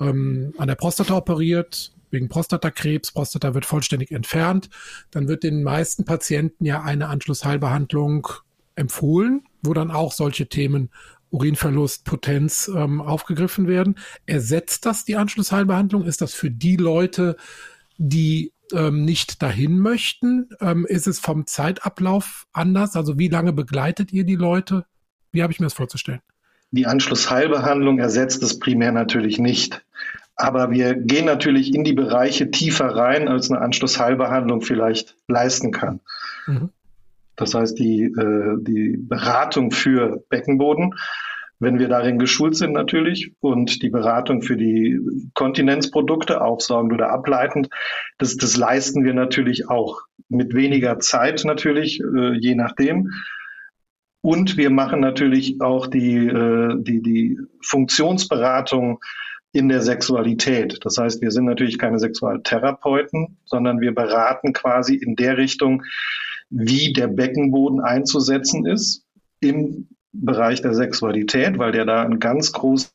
ähm, 0.00 0.54
an 0.58 0.68
der 0.68 0.76
Prostata 0.76 1.16
operiert, 1.16 1.92
wegen 2.10 2.28
Prostatakrebs, 2.28 3.12
Prostata 3.12 3.54
wird 3.54 3.66
vollständig 3.66 4.12
entfernt, 4.12 4.70
dann 5.10 5.26
wird 5.26 5.42
den 5.42 5.64
meisten 5.64 6.04
Patienten 6.04 6.64
ja 6.64 6.82
eine 6.82 7.08
Anschlussheilbehandlung 7.08 8.28
empfohlen, 8.76 9.42
wo 9.62 9.74
dann 9.74 9.90
auch 9.90 10.12
solche 10.12 10.48
Themen 10.48 10.90
Urinverlust, 11.30 12.04
Potenz 12.04 12.70
ähm, 12.74 13.00
aufgegriffen 13.00 13.66
werden. 13.66 13.96
Ersetzt 14.26 14.86
das 14.86 15.04
die 15.04 15.16
Anschlussheilbehandlung? 15.16 16.04
Ist 16.04 16.20
das 16.20 16.34
für 16.34 16.50
die 16.50 16.76
Leute, 16.76 17.36
die 17.98 18.52
ähm, 18.72 19.04
nicht 19.04 19.42
dahin 19.42 19.78
möchten? 19.78 20.48
Ähm, 20.60 20.86
ist 20.88 21.06
es 21.06 21.18
vom 21.18 21.46
Zeitablauf 21.46 22.46
anders? 22.52 22.96
Also 22.96 23.18
wie 23.18 23.28
lange 23.28 23.52
begleitet 23.52 24.12
ihr 24.12 24.24
die 24.24 24.36
Leute? 24.36 24.86
Wie 25.32 25.42
habe 25.42 25.52
ich 25.52 25.60
mir 25.60 25.66
das 25.66 25.74
vorzustellen? 25.74 26.20
Die 26.70 26.86
Anschlussheilbehandlung 26.86 27.98
ersetzt 27.98 28.42
es 28.42 28.58
primär 28.58 28.92
natürlich 28.92 29.38
nicht. 29.38 29.84
Aber 30.34 30.70
wir 30.70 30.94
gehen 30.94 31.24
natürlich 31.24 31.74
in 31.74 31.82
die 31.82 31.94
Bereiche 31.94 32.50
tiefer 32.50 32.88
rein, 32.88 33.28
als 33.28 33.50
eine 33.50 33.60
Anschlussheilbehandlung 33.60 34.60
vielleicht 34.60 35.16
leisten 35.28 35.72
kann. 35.72 36.00
Mhm. 36.46 36.70
Das 37.36 37.54
heißt, 37.54 37.78
die, 37.78 38.04
äh, 38.04 38.56
die 38.60 38.96
Beratung 38.98 39.70
für 39.70 40.24
Beckenboden, 40.28 40.94
wenn 41.58 41.78
wir 41.78 41.88
darin 41.88 42.18
geschult 42.18 42.56
sind 42.56 42.72
natürlich, 42.72 43.32
und 43.40 43.82
die 43.82 43.88
Beratung 43.88 44.42
für 44.42 44.56
die 44.56 45.00
Kontinenzprodukte, 45.34 46.42
aufsaugend 46.42 46.92
oder 46.92 47.10
ableitend, 47.10 47.68
das, 48.18 48.36
das 48.36 48.56
leisten 48.56 49.04
wir 49.04 49.14
natürlich 49.14 49.68
auch. 49.68 50.00
Mit 50.28 50.54
weniger 50.54 50.98
Zeit 50.98 51.44
natürlich, 51.44 52.00
äh, 52.00 52.32
je 52.38 52.54
nachdem. 52.54 53.10
Und 54.20 54.56
wir 54.56 54.70
machen 54.70 55.00
natürlich 55.00 55.60
auch 55.60 55.86
die, 55.86 56.26
äh, 56.26 56.74
die, 56.78 57.00
die 57.00 57.38
Funktionsberatung 57.62 58.98
in 59.52 59.68
der 59.68 59.80
Sexualität. 59.80 60.78
Das 60.82 60.98
heißt, 60.98 61.22
wir 61.22 61.30
sind 61.30 61.46
natürlich 61.46 61.78
keine 61.78 61.98
Sexualtherapeuten, 61.98 63.38
sondern 63.44 63.80
wir 63.80 63.94
beraten 63.94 64.52
quasi 64.52 64.96
in 64.96 65.16
der 65.16 65.38
Richtung, 65.38 65.82
wie 66.50 66.92
der 66.92 67.08
Beckenboden 67.08 67.80
einzusetzen 67.80 68.66
ist 68.66 69.04
im 69.40 69.88
Bereich 70.12 70.62
der 70.62 70.74
Sexualität, 70.74 71.58
weil 71.58 71.72
der 71.72 71.84
da 71.84 72.02
eine 72.02 72.18
ganz 72.18 72.52
große, 72.52 72.90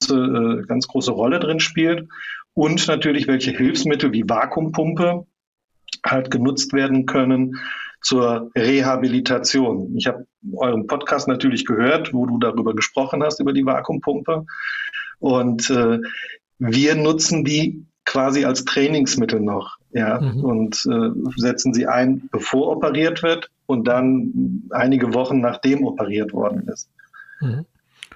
äh, 0.63 0.65
ganz 0.65 0.87
große 0.87 1.11
Rolle 1.11 1.39
drin 1.39 1.59
spielt. 1.59 2.07
Und 2.53 2.87
natürlich, 2.87 3.27
welche 3.27 3.51
Hilfsmittel 3.51 4.11
wie 4.11 4.27
Vakuumpumpe 4.27 5.25
halt 6.05 6.31
genutzt 6.31 6.73
werden 6.73 7.05
können 7.05 7.59
zur 8.01 8.49
Rehabilitation. 8.55 9.95
Ich 9.95 10.07
habe 10.07 10.25
euren 10.53 10.87
Podcast 10.87 11.27
natürlich 11.27 11.65
gehört, 11.65 12.13
wo 12.13 12.25
du 12.25 12.39
darüber 12.39 12.73
gesprochen 12.73 13.23
hast, 13.23 13.39
über 13.39 13.53
die 13.53 13.65
Vakuumpumpe. 13.65 14.45
Und 15.19 15.69
äh, 15.69 15.99
wir 16.57 16.95
nutzen 16.95 17.45
die 17.45 17.85
quasi 18.05 18.45
als 18.45 18.65
Trainingsmittel 18.65 19.39
noch 19.39 19.77
ja, 19.93 20.19
mhm. 20.19 20.43
und 20.43 20.85
äh, 20.89 21.09
setzen 21.37 21.73
sie 21.73 21.87
ein, 21.87 22.29
bevor 22.31 22.69
operiert 22.69 23.23
wird 23.23 23.49
und 23.65 23.87
dann 23.87 24.63
einige 24.71 25.13
Wochen 25.13 25.41
nachdem 25.41 25.85
operiert 25.85 26.33
worden 26.33 26.67
ist. 26.67 26.89
Mhm. 27.39 27.65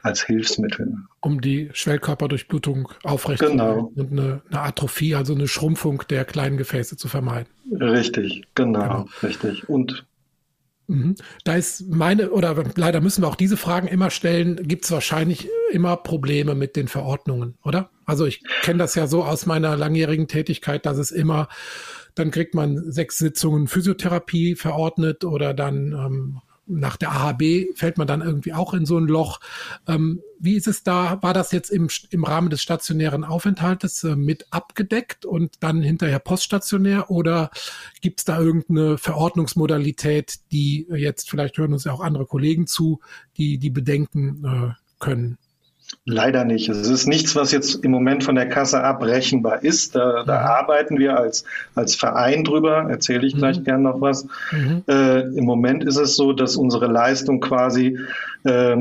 Als 0.03 0.24
Hilfsmittel. 0.24 0.98
Um 1.22 1.41
die 1.41 1.70
Schwellkörperdurchblutung 1.74 2.89
aufrecht 3.03 3.41
genau. 3.41 3.91
und 3.96 4.12
eine, 4.12 4.41
eine, 4.50 4.62
Atrophie, 4.62 5.15
also 5.15 5.34
eine 5.34 5.48
Schrumpfung 5.48 6.03
der 6.10 6.25
kleinen 6.25 6.58
Gefäße 6.58 6.96
zu 6.96 7.08
vermeiden. 7.08 7.48
Richtig, 7.72 8.44
genau, 8.53 8.82
genau. 8.82 9.05
richtig. 9.24 9.67
Und 9.67 10.05
Mhm. 10.88 11.15
Da 11.44 11.55
ist 11.55 11.89
meine, 11.89 12.29
oder 12.29 12.63
leider 12.75 13.01
müssen 13.01 13.24
wir 13.24 13.27
auch 13.27 13.36
diese 13.36 13.58
Fragen 13.58 13.88
immer 13.88 14.12
stellen, 14.12 14.67
gibt 14.67 14.86
es 14.86 14.91
wahrscheinlich 14.91 15.50
immer 15.72 15.98
Probleme 15.98 16.55
mit 16.55 16.75
den 16.75 16.88
Verordnungen, 16.88 17.55
oder? 17.63 17.89
Also 18.06 18.26
ich 18.26 18.44
kenne 18.62 18.80
das 18.80 18.96
ja 18.96 19.08
so 19.08 19.24
aus 19.24 19.46
meiner 19.46 19.76
langjährigen 19.76 20.28
Tätigkeit, 20.28 20.86
dass 20.86 20.98
es 20.98 21.12
immer, 21.12 21.48
dann 22.14 22.32
kriegt 22.32 22.54
man 22.54 22.92
sechs 22.92 23.18
Sitzungen 23.18 23.68
Physiotherapie 23.68 24.56
verordnet 24.56 25.24
oder 25.24 25.54
dann 25.54 25.92
ähm, 25.94 26.42
nach 26.68 26.98
der 26.98 27.12
AHB 27.12 27.76
fällt 27.76 27.98
man 27.98 28.08
dann 28.08 28.22
irgendwie 28.22 28.54
auch 28.54 28.74
in 28.74 28.86
so 28.86 28.98
ein 28.98 29.08
Loch. 29.08 29.40
Ähm, 29.88 30.22
wie 30.40 30.56
ist 30.56 30.68
es 30.68 30.84
da? 30.84 31.22
War 31.22 31.34
das 31.34 31.52
jetzt 31.52 31.70
im, 31.70 31.90
im 32.10 32.24
Rahmen 32.24 32.50
des 32.50 32.62
stationären 32.62 33.24
Aufenthaltes 33.24 34.04
äh, 34.04 34.16
mit 34.16 34.48
abgedeckt 34.52 35.26
und 35.26 35.56
dann 35.60 35.82
hinterher 35.82 36.20
poststationär 36.20 37.12
oder 37.12 37.52
gibt 38.02 38.20
es 38.20 38.26
da 38.26 38.40
irgendeine 38.40 38.98
Verordnungsmodalität, 38.98 40.40
die 40.52 40.88
jetzt, 40.90 41.30
vielleicht 41.30 41.58
hören 41.58 41.74
uns 41.74 41.84
ja 41.84 41.94
auch 41.94 42.02
andere 42.02 42.26
Kollegen 42.26 42.68
zu, 42.68 43.00
die 43.38 43.58
die 43.58 43.70
bedenken 43.70 44.44
äh, 44.46 44.74
können? 45.00 45.38
Leider 46.04 46.44
nicht. 46.44 46.70
Es 46.70 46.88
ist 46.88 47.08
nichts, 47.08 47.36
was 47.36 47.52
jetzt 47.52 47.84
im 47.84 47.92
Moment 47.92 48.24
von 48.24 48.36
der 48.36 48.48
Kasse 48.48 48.84
abrechenbar 48.84 49.64
ist. 49.64 49.96
Da, 49.96 50.24
da 50.24 50.40
mhm. 50.40 50.48
arbeiten 50.48 51.00
wir 51.00 51.18
als, 51.18 51.46
als 51.74 51.96
Verein 51.96 52.44
drüber, 52.44 52.88
erzähle 52.90 53.25
ich 53.25 53.36
gleich 53.36 53.60
mhm. 53.60 53.64
gern 53.64 53.82
noch 53.84 54.02
was. 54.02 54.28
Mhm. 54.52 54.84
Äh, 54.88 55.22
Im 55.22 55.46
Moment 55.46 55.84
ist 55.84 55.98
es 55.98 56.16
so, 56.16 56.34
dass 56.34 56.58
unsere 56.58 56.88
Leistungen 56.88 57.40
quasi 57.40 57.98
äh, 58.44 58.75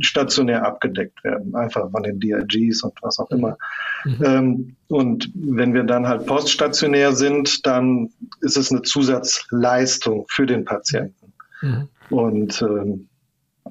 stationär 0.00 0.66
abgedeckt 0.66 1.22
werden, 1.22 1.54
einfach 1.54 1.90
von 1.90 2.02
den 2.02 2.18
DRGs 2.18 2.82
und 2.82 2.94
was 3.02 3.18
auch 3.18 3.30
immer. 3.30 3.56
Mhm. 4.04 4.24
Ähm, 4.24 4.76
und 4.88 5.30
wenn 5.34 5.74
wir 5.74 5.84
dann 5.84 6.08
halt 6.08 6.26
poststationär 6.26 7.12
sind, 7.12 7.66
dann 7.66 8.10
ist 8.40 8.56
es 8.56 8.70
eine 8.70 8.82
Zusatzleistung 8.82 10.26
für 10.28 10.46
den 10.46 10.64
Patienten. 10.64 11.32
Mhm. 11.60 11.88
Und 12.10 12.62
ähm, 12.62 13.08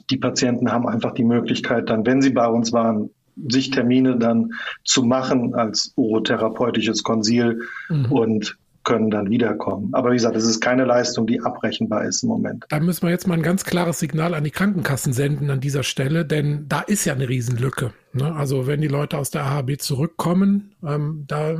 die 0.09 0.17
Patienten 0.17 0.71
haben 0.71 0.87
einfach 0.87 1.13
die 1.13 1.23
Möglichkeit, 1.23 1.89
dann, 1.89 2.05
wenn 2.05 2.21
sie 2.21 2.31
bei 2.31 2.47
uns 2.47 2.73
waren, 2.73 3.09
sich 3.49 3.69
Termine 3.69 4.17
dann 4.17 4.53
zu 4.83 5.03
machen 5.03 5.53
als 5.55 5.93
urotherapeutisches 5.95 7.03
Konsil 7.03 7.61
mhm. 7.89 8.11
und 8.11 8.57
können 8.85 9.09
dann 9.09 9.29
wiederkommen. 9.29 9.89
Aber 9.93 10.11
wie 10.11 10.15
gesagt, 10.15 10.35
es 10.35 10.45
ist 10.45 10.61
keine 10.61 10.85
Leistung, 10.85 11.25
die 11.25 11.41
abrechenbar 11.41 12.05
ist 12.05 12.23
im 12.23 12.29
Moment. 12.29 12.65
Da 12.69 12.79
müssen 12.79 13.01
wir 13.01 13.09
jetzt 13.09 13.27
mal 13.27 13.33
ein 13.33 13.41
ganz 13.41 13.65
klares 13.65 13.99
Signal 13.99 14.35
an 14.35 14.43
die 14.43 14.51
Krankenkassen 14.51 15.11
senden 15.11 15.49
an 15.49 15.59
dieser 15.59 15.83
Stelle, 15.83 16.23
denn 16.23 16.67
da 16.69 16.81
ist 16.81 17.03
ja 17.03 17.13
eine 17.13 17.27
Riesenlücke. 17.27 17.91
Ne? 18.13 18.33
Also 18.35 18.67
wenn 18.67 18.81
die 18.81 18.87
Leute 18.87 19.17
aus 19.17 19.31
der 19.31 19.43
AHB 19.43 19.79
zurückkommen, 19.79 20.75
ähm, 20.85 21.25
da 21.27 21.57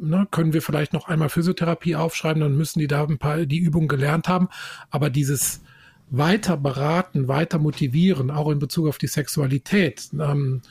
ne, 0.00 0.28
können 0.30 0.52
wir 0.52 0.62
vielleicht 0.62 0.92
noch 0.92 1.08
einmal 1.08 1.30
Physiotherapie 1.30 1.96
aufschreiben, 1.96 2.42
dann 2.42 2.56
müssen 2.56 2.78
die 2.78 2.86
da 2.86 3.04
ein 3.04 3.18
paar 3.18 3.46
die 3.46 3.58
Übungen 3.58 3.88
gelernt 3.88 4.28
haben. 4.28 4.48
Aber 4.90 5.08
dieses 5.08 5.62
weiter 6.10 6.56
beraten, 6.56 7.28
weiter 7.28 7.58
motivieren, 7.58 8.30
auch 8.30 8.50
in 8.50 8.58
Bezug 8.58 8.88
auf 8.88 8.98
die 8.98 9.06
Sexualität, 9.06 10.10
ähm, 10.12 10.62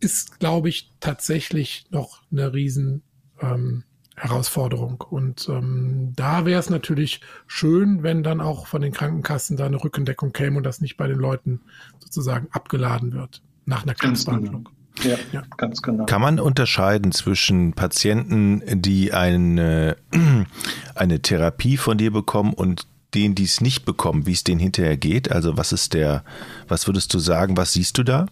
ist, 0.00 0.40
glaube 0.40 0.68
ich, 0.68 0.90
tatsächlich 1.00 1.86
noch 1.90 2.22
eine 2.30 2.52
riesen 2.52 3.02
ähm, 3.40 3.84
Herausforderung. 4.16 5.00
Und 5.00 5.48
ähm, 5.48 6.12
da 6.16 6.44
wäre 6.44 6.60
es 6.60 6.70
natürlich 6.70 7.20
schön, 7.46 8.02
wenn 8.02 8.22
dann 8.22 8.40
auch 8.40 8.66
von 8.66 8.82
den 8.82 8.92
Krankenkassen 8.92 9.56
da 9.56 9.66
eine 9.66 9.82
Rückendeckung 9.82 10.32
käme 10.32 10.56
und 10.58 10.64
das 10.64 10.80
nicht 10.80 10.96
bei 10.96 11.06
den 11.06 11.18
Leuten 11.18 11.60
sozusagen 12.00 12.48
abgeladen 12.50 13.12
wird 13.12 13.42
nach 13.66 13.82
einer 13.82 13.94
Krebsbehandlung. 13.94 14.68
Ja, 15.02 15.16
ja, 15.32 15.42
ganz 15.58 15.82
genau. 15.82 16.06
Kann 16.06 16.22
man 16.22 16.40
unterscheiden 16.40 17.12
zwischen 17.12 17.74
Patienten, 17.74 18.62
die 18.80 19.12
eine, 19.12 19.96
eine 20.94 21.20
Therapie 21.20 21.76
von 21.76 21.98
dir 21.98 22.10
bekommen 22.10 22.54
und 22.54 22.86
denen, 23.16 23.34
die 23.34 23.44
es 23.44 23.60
nicht 23.60 23.84
bekommen, 23.84 24.26
wie 24.26 24.32
es 24.32 24.44
denen 24.44 24.60
hinterher 24.60 24.96
geht? 24.96 25.32
Also 25.32 25.56
was 25.56 25.72
ist 25.72 25.94
der, 25.94 26.22
was 26.68 26.86
würdest 26.86 27.12
du 27.14 27.18
sagen, 27.18 27.56
was 27.56 27.72
siehst 27.72 27.98
du 27.98 28.02
da? 28.02 28.26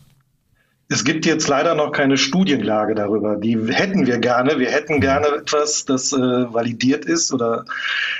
Es 0.88 1.04
gibt 1.04 1.24
jetzt 1.24 1.48
leider 1.48 1.74
noch 1.74 1.92
keine 1.92 2.18
Studienlage 2.18 2.94
darüber. 2.94 3.36
Die 3.36 3.58
hätten 3.72 4.06
wir 4.06 4.18
gerne. 4.18 4.58
Wir 4.58 4.70
hätten 4.70 5.00
gerne 5.00 5.28
etwas, 5.28 5.86
das 5.86 6.12
äh, 6.12 6.18
validiert 6.18 7.06
ist, 7.06 7.32
oder, 7.32 7.64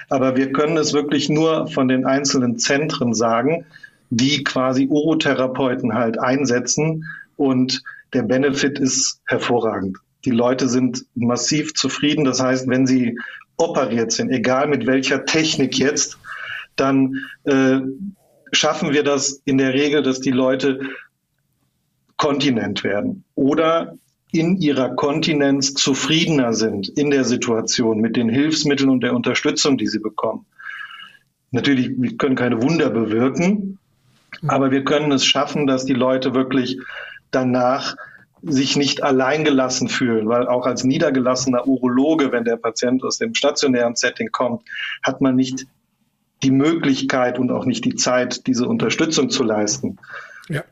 aber 0.08 0.34
wir 0.36 0.50
können 0.50 0.78
es 0.78 0.94
wirklich 0.94 1.28
nur 1.28 1.68
von 1.68 1.88
den 1.88 2.06
einzelnen 2.06 2.58
Zentren 2.58 3.12
sagen, 3.12 3.66
die 4.08 4.44
quasi 4.44 4.86
Urotherapeuten 4.88 5.94
halt 5.94 6.18
einsetzen 6.18 7.04
und 7.36 7.82
der 8.14 8.22
Benefit 8.22 8.78
ist 8.78 9.20
hervorragend. 9.26 9.98
Die 10.24 10.30
Leute 10.30 10.68
sind 10.68 11.04
massiv 11.14 11.74
zufrieden. 11.74 12.24
Das 12.24 12.40
heißt, 12.40 12.66
wenn 12.68 12.86
sie 12.86 13.18
operiert 13.56 14.12
sind, 14.12 14.30
egal 14.30 14.68
mit 14.68 14.86
welcher 14.86 15.26
Technik 15.26 15.78
jetzt, 15.78 16.18
dann 16.76 17.24
äh, 17.44 17.80
schaffen 18.52 18.92
wir 18.92 19.02
das 19.02 19.42
in 19.44 19.58
der 19.58 19.74
Regel, 19.74 20.02
dass 20.02 20.20
die 20.20 20.30
Leute 20.30 20.80
kontinent 22.16 22.84
werden 22.84 23.24
oder 23.34 23.96
in 24.32 24.56
ihrer 24.56 24.94
Kontinenz 24.96 25.74
zufriedener 25.74 26.54
sind 26.54 26.88
in 26.88 27.10
der 27.10 27.24
Situation 27.24 28.00
mit 28.00 28.16
den 28.16 28.28
Hilfsmitteln 28.28 28.90
und 28.90 29.02
der 29.02 29.14
Unterstützung, 29.14 29.78
die 29.78 29.86
sie 29.86 30.00
bekommen. 30.00 30.46
Natürlich, 31.52 31.90
wir 31.96 32.16
können 32.16 32.34
keine 32.34 32.60
Wunder 32.60 32.90
bewirken, 32.90 33.78
aber 34.48 34.72
wir 34.72 34.82
können 34.82 35.12
es 35.12 35.24
schaffen, 35.24 35.68
dass 35.68 35.84
die 35.84 35.94
Leute 35.94 36.34
wirklich 36.34 36.80
danach 37.30 37.94
sich 38.42 38.76
nicht 38.76 39.02
alleingelassen 39.02 39.88
fühlen, 39.88 40.28
weil 40.28 40.48
auch 40.48 40.66
als 40.66 40.84
niedergelassener 40.84 41.66
Urologe, 41.66 42.32
wenn 42.32 42.44
der 42.44 42.56
Patient 42.56 43.04
aus 43.04 43.18
dem 43.18 43.34
stationären 43.34 43.94
Setting 43.94 44.30
kommt, 44.32 44.62
hat 45.02 45.20
man 45.20 45.36
nicht 45.36 45.66
die 46.44 46.50
Möglichkeit 46.50 47.38
und 47.38 47.50
auch 47.50 47.64
nicht 47.64 47.84
die 47.84 47.94
Zeit, 47.94 48.46
diese 48.46 48.68
Unterstützung 48.68 49.30
zu 49.30 49.42
leisten. 49.42 49.98
Ja. 50.48 50.62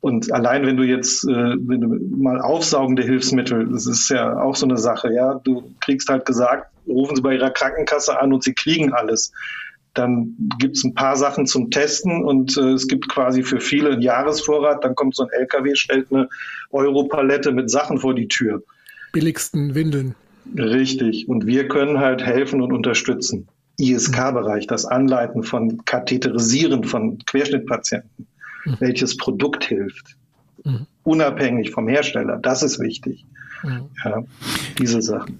Und 0.00 0.32
allein 0.32 0.66
wenn 0.66 0.76
du 0.76 0.82
jetzt, 0.82 1.24
äh, 1.24 1.32
wenn 1.32 1.80
du 1.80 1.88
mal 2.18 2.40
aufsaugende 2.40 3.02
Hilfsmittel, 3.02 3.68
das 3.70 3.86
ist 3.86 4.10
ja 4.10 4.38
auch 4.38 4.54
so 4.54 4.66
eine 4.66 4.76
Sache, 4.76 5.12
ja, 5.14 5.40
du 5.44 5.72
kriegst 5.80 6.08
halt 6.10 6.26
gesagt, 6.26 6.70
rufen 6.86 7.16
Sie 7.16 7.22
bei 7.22 7.34
Ihrer 7.34 7.50
Krankenkasse 7.50 8.20
an 8.20 8.32
und 8.32 8.44
Sie 8.44 8.52
kriegen 8.52 8.92
alles. 8.92 9.32
Dann 9.94 10.36
gibt 10.58 10.76
es 10.76 10.84
ein 10.84 10.94
paar 10.94 11.16
Sachen 11.16 11.46
zum 11.46 11.70
Testen 11.70 12.24
und 12.24 12.56
äh, 12.58 12.72
es 12.72 12.88
gibt 12.88 13.08
quasi 13.08 13.42
für 13.42 13.60
viele 13.60 13.92
einen 13.92 14.02
Jahresvorrat. 14.02 14.84
Dann 14.84 14.94
kommt 14.94 15.16
so 15.16 15.22
ein 15.22 15.30
LKW, 15.30 15.74
stellt 15.74 16.12
eine 16.12 16.28
Europalette 16.70 17.52
mit 17.52 17.70
Sachen 17.70 17.98
vor 17.98 18.14
die 18.14 18.28
Tür. 18.28 18.62
Billigsten 19.12 19.74
Windeln. 19.74 20.16
Richtig. 20.54 21.28
Und 21.28 21.46
wir 21.46 21.68
können 21.68 22.00
halt 22.00 22.22
helfen 22.22 22.60
und 22.60 22.72
unterstützen. 22.72 23.48
ISK-Bereich, 23.78 24.66
das 24.66 24.84
Anleiten 24.84 25.42
von 25.42 25.84
Katheterisieren 25.84 26.84
von 26.84 27.18
Querschnittpatienten. 27.26 28.26
Mhm. 28.64 28.76
Welches 28.80 29.16
Produkt 29.16 29.64
hilft. 29.64 30.16
Mhm. 30.64 30.86
Unabhängig 31.02 31.70
vom 31.70 31.88
Hersteller. 31.88 32.38
Das 32.38 32.62
ist 32.62 32.78
wichtig. 32.78 33.24
Mhm. 33.62 33.90
Ja, 34.04 34.22
diese 34.78 35.02
Sachen. 35.02 35.38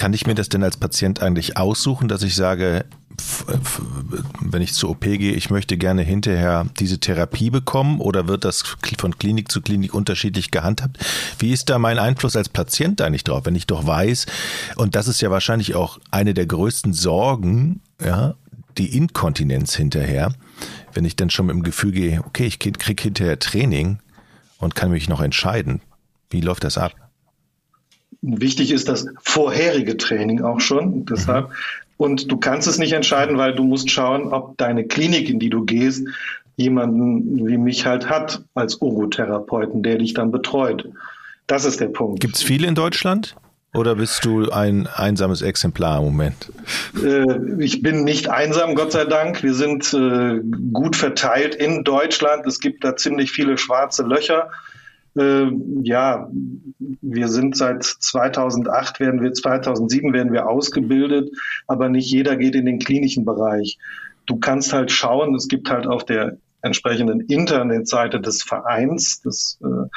Kann 0.00 0.14
ich 0.14 0.26
mir 0.26 0.34
das 0.34 0.48
denn 0.48 0.62
als 0.62 0.78
Patient 0.78 1.20
eigentlich 1.20 1.58
aussuchen, 1.58 2.08
dass 2.08 2.22
ich 2.22 2.34
sage, 2.34 2.86
wenn 4.40 4.62
ich 4.62 4.72
zur 4.72 4.88
OP 4.88 5.02
gehe, 5.02 5.34
ich 5.34 5.50
möchte 5.50 5.76
gerne 5.76 6.00
hinterher 6.00 6.64
diese 6.78 7.00
Therapie 7.00 7.50
bekommen 7.50 8.00
oder 8.00 8.26
wird 8.26 8.46
das 8.46 8.62
von 8.96 9.18
Klinik 9.18 9.52
zu 9.52 9.60
Klinik 9.60 9.92
unterschiedlich 9.92 10.50
gehandhabt? 10.50 10.96
Wie 11.38 11.52
ist 11.52 11.68
da 11.68 11.78
mein 11.78 11.98
Einfluss 11.98 12.34
als 12.34 12.48
Patient 12.48 13.02
eigentlich 13.02 13.24
drauf, 13.24 13.44
wenn 13.44 13.54
ich 13.54 13.66
doch 13.66 13.86
weiß, 13.86 14.24
und 14.76 14.96
das 14.96 15.06
ist 15.06 15.20
ja 15.20 15.30
wahrscheinlich 15.30 15.74
auch 15.74 15.98
eine 16.10 16.32
der 16.32 16.46
größten 16.46 16.94
Sorgen, 16.94 17.82
ja, 18.02 18.36
die 18.78 18.96
Inkontinenz 18.96 19.74
hinterher, 19.74 20.32
wenn 20.94 21.04
ich 21.04 21.14
dann 21.14 21.28
schon 21.28 21.44
mit 21.44 21.56
dem 21.56 21.62
Gefühl 21.62 21.92
gehe, 21.92 22.22
okay, 22.24 22.46
ich 22.46 22.58
kriege 22.58 23.02
hinterher 23.02 23.38
Training 23.38 23.98
und 24.56 24.74
kann 24.74 24.92
mich 24.92 25.10
noch 25.10 25.20
entscheiden. 25.20 25.82
Wie 26.30 26.40
läuft 26.40 26.64
das 26.64 26.78
ab? 26.78 26.94
Wichtig 28.22 28.70
ist 28.70 28.88
das 28.88 29.06
vorherige 29.22 29.96
Training 29.96 30.42
auch 30.42 30.60
schon. 30.60 31.06
Deshalb. 31.06 31.50
Und 31.96 32.30
du 32.30 32.38
kannst 32.38 32.66
es 32.66 32.78
nicht 32.78 32.92
entscheiden, 32.92 33.36
weil 33.38 33.54
du 33.54 33.64
musst 33.64 33.90
schauen, 33.90 34.32
ob 34.32 34.56
deine 34.56 34.84
Klinik, 34.84 35.28
in 35.28 35.38
die 35.38 35.50
du 35.50 35.64
gehst, 35.64 36.06
jemanden 36.56 37.46
wie 37.46 37.56
mich 37.56 37.86
halt 37.86 38.08
hat 38.08 38.42
als 38.54 38.76
Urotherapeuten, 38.80 39.82
der 39.82 39.98
dich 39.98 40.14
dann 40.14 40.30
betreut. 40.30 40.88
Das 41.46 41.64
ist 41.64 41.80
der 41.80 41.88
Punkt. 41.88 42.20
Gibt 42.20 42.36
es 42.36 42.42
viele 42.42 42.68
in 42.68 42.74
Deutschland? 42.74 43.34
Oder 43.72 43.94
bist 43.94 44.24
du 44.24 44.50
ein 44.50 44.88
einsames 44.88 45.42
Exemplar 45.42 45.98
im 45.98 46.06
Moment? 46.06 46.50
Äh, 47.04 47.62
ich 47.62 47.82
bin 47.82 48.02
nicht 48.02 48.28
einsam, 48.28 48.74
Gott 48.74 48.92
sei 48.92 49.04
Dank. 49.04 49.42
Wir 49.44 49.54
sind 49.54 49.94
äh, 49.94 50.40
gut 50.72 50.96
verteilt 50.96 51.54
in 51.54 51.84
Deutschland. 51.84 52.46
Es 52.46 52.58
gibt 52.58 52.82
da 52.82 52.96
ziemlich 52.96 53.30
viele 53.30 53.58
schwarze 53.58 54.02
Löcher. 54.02 54.50
Äh, 55.16 55.50
ja, 55.82 56.30
wir 56.78 57.28
sind 57.28 57.56
seit 57.56 57.82
2008 57.82 59.00
werden 59.00 59.22
wir, 59.22 59.32
2007 59.32 60.12
werden 60.12 60.32
wir 60.32 60.48
ausgebildet, 60.48 61.30
aber 61.66 61.88
nicht 61.88 62.10
jeder 62.10 62.36
geht 62.36 62.54
in 62.54 62.66
den 62.66 62.78
klinischen 62.78 63.24
Bereich. 63.24 63.78
Du 64.26 64.38
kannst 64.38 64.72
halt 64.72 64.92
schauen, 64.92 65.34
es 65.34 65.48
gibt 65.48 65.70
halt 65.70 65.86
auf 65.86 66.04
der 66.04 66.38
entsprechenden 66.62 67.20
Internetseite 67.20 68.20
des 68.20 68.42
Vereins, 68.42 69.22
das 69.22 69.58
äh, 69.62 69.88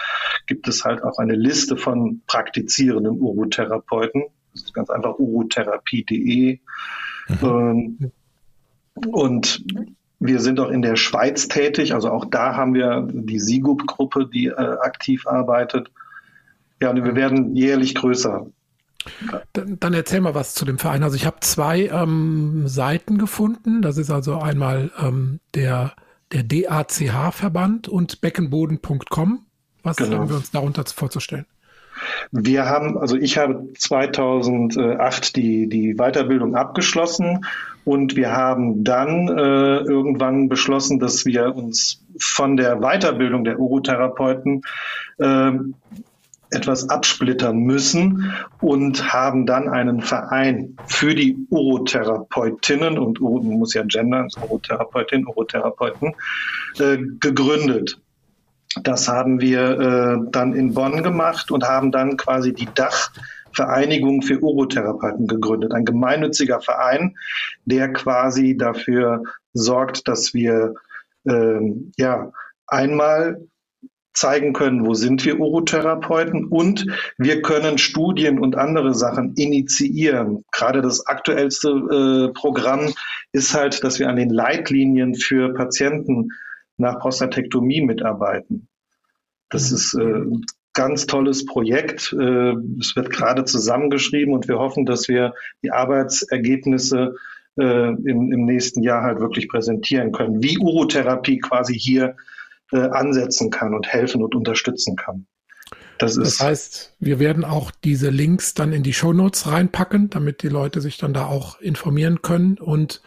gibt 0.47 0.67
es 0.67 0.85
halt 0.85 1.03
auch 1.03 1.17
eine 1.17 1.35
Liste 1.35 1.77
von 1.77 2.21
praktizierenden 2.27 3.19
Urotherapeuten. 3.19 4.23
Das 4.53 4.63
ist 4.63 4.73
ganz 4.73 4.89
einfach 4.89 5.19
urotherapie.de. 5.19 6.59
Mhm. 7.27 7.37
Ähm, 7.41 8.11
und 9.07 9.65
wir 10.25 10.39
sind 10.39 10.59
auch 10.59 10.69
in 10.69 10.81
der 10.81 10.95
Schweiz 10.95 11.49
tätig, 11.49 11.93
also 11.93 12.09
auch 12.09 12.25
da 12.25 12.55
haben 12.55 12.73
wir 12.73 13.05
die 13.11 13.39
SIGUP-Gruppe, 13.39 14.29
die 14.33 14.47
äh, 14.47 14.53
aktiv 14.53 15.27
arbeitet. 15.27 15.91
Ja, 16.81 16.91
und 16.91 17.03
wir 17.03 17.15
werden 17.15 17.55
jährlich 17.55 17.95
größer. 17.95 18.47
Dann, 19.51 19.79
dann, 19.79 19.93
erzähl 19.93 20.21
mal 20.21 20.33
was 20.33 20.55
zu 20.55 20.63
dem 20.63 20.79
Verein. 20.79 21.03
Also 21.03 21.17
ich 21.17 21.25
habe 21.25 21.41
zwei 21.41 21.87
ähm, 21.87 22.67
Seiten 22.67 23.17
gefunden. 23.17 23.81
Das 23.81 23.97
ist 23.97 24.09
also 24.09 24.39
einmal 24.39 24.91
ähm, 24.97 25.41
der, 25.55 25.93
der 26.31 26.43
DACH-Verband 26.43 27.89
und 27.89 28.21
beckenboden.com. 28.21 29.45
Was 29.83 29.97
genau. 29.97 30.19
haben 30.19 30.29
wir 30.29 30.37
uns 30.37 30.51
darunter 30.51 30.85
vorzustellen? 30.85 31.45
Wir 32.31 32.65
haben, 32.65 32.97
also 32.97 33.17
ich 33.17 33.37
habe 33.37 33.67
2008 33.77 35.35
die, 35.35 35.67
die 35.67 35.95
Weiterbildung 35.95 36.55
abgeschlossen 36.55 37.45
und 37.85 38.15
wir 38.15 38.31
haben 38.31 38.83
dann 38.83 39.27
äh, 39.27 39.79
irgendwann 39.79 40.49
beschlossen, 40.49 40.99
dass 40.99 41.25
wir 41.25 41.55
uns 41.55 42.03
von 42.19 42.57
der 42.57 42.77
Weiterbildung 42.79 43.43
der 43.43 43.59
Urotherapeuten 43.59 44.61
äh, 45.17 45.51
etwas 46.53 46.89
absplittern 46.89 47.57
müssen 47.57 48.31
und 48.61 49.11
haben 49.11 49.45
dann 49.45 49.67
einen 49.67 50.01
Verein 50.01 50.77
für 50.85 51.15
die 51.15 51.35
Urotherapeutinnen 51.49 52.99
und 52.99 53.19
man 53.19 53.43
muss 53.43 53.73
ja 53.73 53.83
gendern, 53.83 54.27
Urotherapeutin, 54.41 55.25
Urotherapeuten, 55.25 56.13
äh, 56.79 56.97
gegründet. 57.19 57.99
Das 58.83 59.07
haben 59.07 59.39
wir 59.39 59.79
äh, 59.79 60.29
dann 60.31 60.53
in 60.53 60.73
Bonn 60.73 61.03
gemacht 61.03 61.51
und 61.51 61.63
haben 61.63 61.91
dann 61.91 62.17
quasi 62.17 62.53
die 62.53 62.67
Dachvereinigung 63.53 64.21
für 64.21 64.41
Urotherapeuten 64.41 65.27
gegründet. 65.27 65.73
Ein 65.73 65.85
gemeinnütziger 65.85 66.59
Verein, 66.61 67.15
der 67.65 67.93
quasi 67.93 68.57
dafür 68.57 69.23
sorgt, 69.53 70.07
dass 70.07 70.33
wir 70.33 70.73
äh, 71.25 71.59
ja 71.97 72.31
einmal 72.67 73.47
zeigen 74.13 74.53
können, 74.53 74.85
wo 74.85 74.93
sind 74.93 75.25
wir 75.25 75.39
Urotherapeuten 75.39 76.45
und 76.45 76.85
wir 77.17 77.41
können 77.41 77.79
Studien 77.79 78.39
und 78.39 78.55
andere 78.55 78.93
Sachen 78.93 79.33
initiieren. 79.35 80.45
Gerade 80.51 80.81
das 80.81 81.07
aktuellste 81.07 81.69
äh, 81.69 82.33
Programm 82.33 82.93
ist 83.31 83.55
halt, 83.55 83.83
dass 83.83 83.97
wir 83.97 84.09
an 84.09 84.17
den 84.17 84.29
Leitlinien 84.29 85.15
für 85.15 85.53
Patienten 85.53 86.29
nach 86.77 86.99
Prostatektomie 86.99 87.81
mitarbeiten. 87.81 88.67
Das 89.49 89.71
ist 89.71 89.95
äh, 89.95 90.25
ganz 90.73 91.05
tolles 91.05 91.45
Projekt. 91.45 92.13
Äh, 92.19 92.53
es 92.79 92.95
wird 92.95 93.09
gerade 93.09 93.45
zusammengeschrieben 93.45 94.33
und 94.33 94.47
wir 94.47 94.59
hoffen, 94.59 94.85
dass 94.85 95.07
wir 95.07 95.33
die 95.63 95.71
Arbeitsergebnisse 95.71 97.15
äh, 97.57 97.89
im, 97.89 98.31
im 98.31 98.45
nächsten 98.45 98.83
Jahr 98.83 99.03
halt 99.03 99.19
wirklich 99.19 99.47
präsentieren 99.47 100.11
können, 100.11 100.41
wie 100.41 100.57
Urotherapie 100.57 101.39
quasi 101.39 101.77
hier 101.77 102.15
äh, 102.71 102.77
ansetzen 102.77 103.51
kann 103.51 103.73
und 103.73 103.87
helfen 103.87 104.23
und 104.23 104.35
unterstützen 104.35 104.95
kann. 104.95 105.27
Das, 105.99 106.15
das 106.15 106.39
heißt, 106.39 106.95
wir 106.99 107.19
werden 107.19 107.45
auch 107.45 107.71
diese 107.71 108.09
Links 108.09 108.55
dann 108.55 108.73
in 108.73 108.83
die 108.83 108.93
Shownotes 108.93 109.47
reinpacken, 109.47 110.09
damit 110.09 110.41
die 110.41 110.49
Leute 110.49 110.81
sich 110.81 110.97
dann 110.97 111.13
da 111.13 111.27
auch 111.27 111.61
informieren 111.61 112.21
können 112.21 112.57
und 112.57 113.01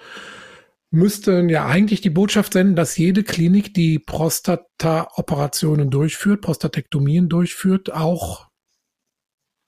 müssten 0.91 1.49
ja 1.49 1.67
eigentlich 1.67 2.01
die 2.01 2.11
Botschaft 2.11 2.53
senden, 2.53 2.77
dass 2.77 2.97
jede 2.97 3.23
Klinik, 3.23 3.75
die 3.75 3.99
Prostata-Operationen 3.99 5.91
durchführt, 5.91 6.41
Prostatektomien 6.41 7.29
durchführt, 7.29 7.93
auch 7.93 8.49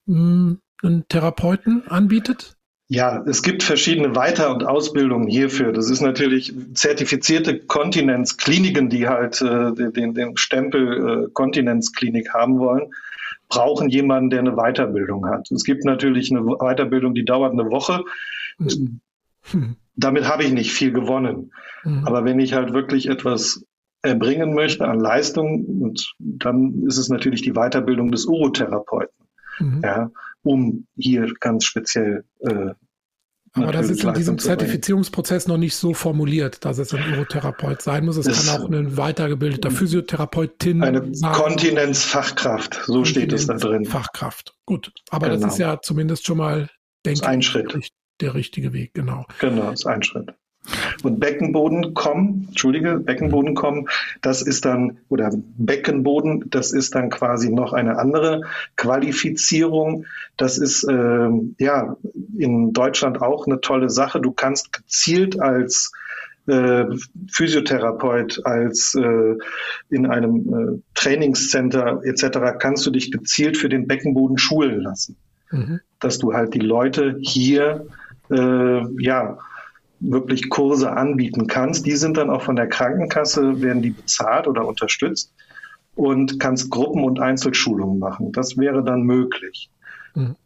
mh, 0.07 0.17
hm, 0.17 0.61
einen 0.83 1.09
Therapeuten 1.09 1.87
anbietet? 1.89 2.57
Ja, 2.91 3.23
es 3.27 3.43
gibt 3.43 3.63
verschiedene 3.63 4.17
Weiter- 4.17 4.51
und 4.51 4.65
Ausbildungen 4.65 5.29
hierfür. 5.29 5.73
Das 5.75 5.91
ist 5.91 6.01
natürlich 6.01 6.55
zertifizierte 6.73 7.59
Kontinenzkliniken, 7.59 8.89
die 8.89 9.07
halt 9.07 9.43
äh, 9.43 9.73
den, 9.75 10.15
den 10.15 10.37
Stempel 10.39 11.27
äh, 11.27 11.31
Kontinenzklinik 11.33 12.33
haben 12.33 12.59
wollen, 12.59 12.91
brauchen 13.51 13.91
jemanden, 13.91 14.31
der 14.31 14.39
eine 14.39 14.57
Weiterbildung 14.57 15.27
hat. 15.27 15.51
Es 15.51 15.65
gibt 15.65 15.85
natürlich 15.85 16.31
eine 16.31 16.41
Weiterbildung, 16.43 17.15
die 17.15 17.27
dauert 17.27 17.53
eine 17.53 17.71
Woche. 17.71 18.05
Hm. 19.51 19.77
Damit 19.97 20.29
habe 20.29 20.45
ich 20.45 20.53
nicht 20.53 20.73
viel 20.73 20.93
gewonnen. 20.93 21.53
Mhm. 21.85 22.07
Aber 22.07 22.25
wenn 22.25 22.39
ich 22.39 22.53
halt 22.53 22.73
wirklich 22.73 23.09
etwas 23.09 23.65
erbringen 24.03 24.55
möchte 24.55 24.87
an 24.87 25.01
Leistung, 25.01 25.95
dann 26.19 26.85
ist 26.87 26.99
es 26.99 27.09
natürlich 27.09 27.43
die 27.43 27.53
Weiterbildung 27.53 28.11
des 28.13 28.27
Urotherapeuten. 28.27 29.27
Mhm. 29.59 29.81
Ja, 29.83 30.11
um 30.43 30.87
hier 30.97 31.33
ganz 31.41 31.65
speziell 31.65 32.25
äh, 32.41 32.75
aber 33.55 33.73
das 33.73 33.91
ist 33.91 34.05
in 34.05 34.15
diesem 34.15 34.39
Zertifizierungsprozess 34.39 35.49
noch 35.49 35.57
nicht 35.57 35.75
so 35.75 35.95
formuliert, 35.95 36.65
dass 36.65 36.79
es 36.79 36.93
ein 36.95 37.15
Urotherapeut 37.15 37.83
sein 37.83 38.05
muss. 38.05 38.17
Es, 38.17 38.27
es 38.27 38.47
kann 38.47 38.61
auch 38.61 38.69
ein 38.69 38.97
weitergebildeter 38.97 39.71
Physiotherapeutin 39.71 40.83
eine 40.83 41.15
sein. 41.15 41.33
Kontinenzfachkraft, 41.33 42.75
so 42.75 42.93
Kontinenz 42.93 43.09
steht 43.09 43.33
es 43.33 43.47
da 43.47 43.55
drin. 43.55 43.85
Fachkraft, 43.85 44.55
gut. 44.67 44.93
Aber 45.11 45.29
genau. 45.29 45.41
das 45.41 45.55
ist 45.55 45.59
ja 45.59 45.81
zumindest 45.81 46.27
schon 46.27 46.39
mal, 46.39 46.69
denke 47.05 47.27
ein 47.27 47.43
Schritt. 47.43 47.91
Der 48.21 48.35
richtige 48.35 48.73
Weg, 48.73 48.95
genau. 48.95 49.27
Genau, 49.41 49.71
ist 49.71 49.87
ein 49.87 50.03
Schritt. 50.03 50.35
Und 51.03 51.21
Beckenboden 51.21 51.95
kommen, 51.95 52.47
Entschuldige, 52.49 52.99
Beckenboden 52.99 53.55
kommen, 53.55 53.89
das 54.21 54.43
ist 54.43 54.65
dann, 54.65 54.99
oder 55.09 55.31
Beckenboden, 55.57 56.51
das 56.51 56.73
ist 56.73 56.95
dann 56.95 57.11
quasi 57.11 57.51
noch 57.51 57.73
eine 57.73 57.99
andere 57.99 58.43
Qualifizierung. 58.77 60.05
Das 60.37 60.59
ist 60.59 60.85
äh, 60.85 61.29
ja 61.59 61.97
in 62.37 62.73
Deutschland 62.73 63.23
auch 63.23 63.47
eine 63.47 63.61
tolle 63.61 63.91
Sache. 63.91 64.21
Du 64.21 64.33
kannst 64.33 64.73
gezielt 64.73 65.41
als 65.41 65.93
äh, 66.49 66.85
Physiotherapeut, 67.31 68.45
als 68.45 68.95
äh, 68.95 69.35
in 69.91 70.07
einem 70.07 70.37
äh, 70.37 70.83
Trainingscenter 70.95 72.01
etc. 72.05 72.59
kannst 72.59 72.85
du 72.85 72.91
dich 72.91 73.13
gezielt 73.13 73.57
für 73.57 73.69
den 73.69 73.87
Beckenboden 73.87 74.39
schulen 74.39 74.81
lassen. 74.81 75.17
Mhm. 75.51 75.81
Dass 76.01 76.19
du 76.19 76.35
halt 76.35 76.55
die 76.55 76.61
Leute 76.61 77.19
hier 77.21 77.87
äh, 78.31 79.03
ja 79.03 79.39
wirklich 80.01 80.49
Kurse 80.49 80.93
anbieten 80.93 81.47
kannst. 81.47 81.87
Die 81.87 81.97
sind 81.97 82.17
dann 82.17 82.31
auch 82.31 82.43
von 82.43 82.57
der 82.57 82.69
Krankenkasse, 82.69 83.61
werden 83.61 83.83
die 83.83 83.91
bezahlt 83.91 84.47
oder 84.47 84.67
unterstützt 84.67 85.33
und 85.95 86.39
kannst 86.39 86.71
Gruppen- 86.71 87.05
und 87.05 87.21
Einzelschulungen 87.21 87.99
machen. 87.99 88.33
Das 88.33 88.57
wäre 88.57 88.85
dann 88.85 89.03
möglich. 89.03 89.71
Mhm. 90.15 90.37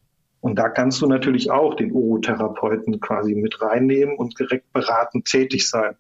Und 0.41 0.59
da 0.59 0.69
kannst 0.69 1.01
du 1.03 1.07
natürlich 1.07 1.51
auch 1.51 1.75
den 1.75 1.93
Orotherapeuten 1.93 2.99
quasi 3.01 3.35
mit 3.35 3.61
reinnehmen 3.63 4.17
und 4.17 4.39
direkt 4.39 4.73
beratend 4.73 5.27
tätig 5.27 5.69
sein. 5.69 5.95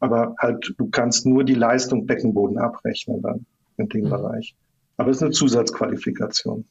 Aber 0.00 0.34
halt, 0.38 0.74
du 0.76 0.90
kannst 0.90 1.26
nur 1.26 1.44
die 1.44 1.54
Leistung 1.54 2.06
Beckenboden 2.06 2.58
abrechnen 2.58 3.22
dann 3.22 3.46
in 3.76 3.88
dem 3.88 4.04
mhm. 4.04 4.10
Bereich. 4.10 4.54
Aber 4.96 5.10
es 5.10 5.18
ist 5.18 5.22
eine 5.22 5.30
Zusatzqualifikation. 5.30 6.64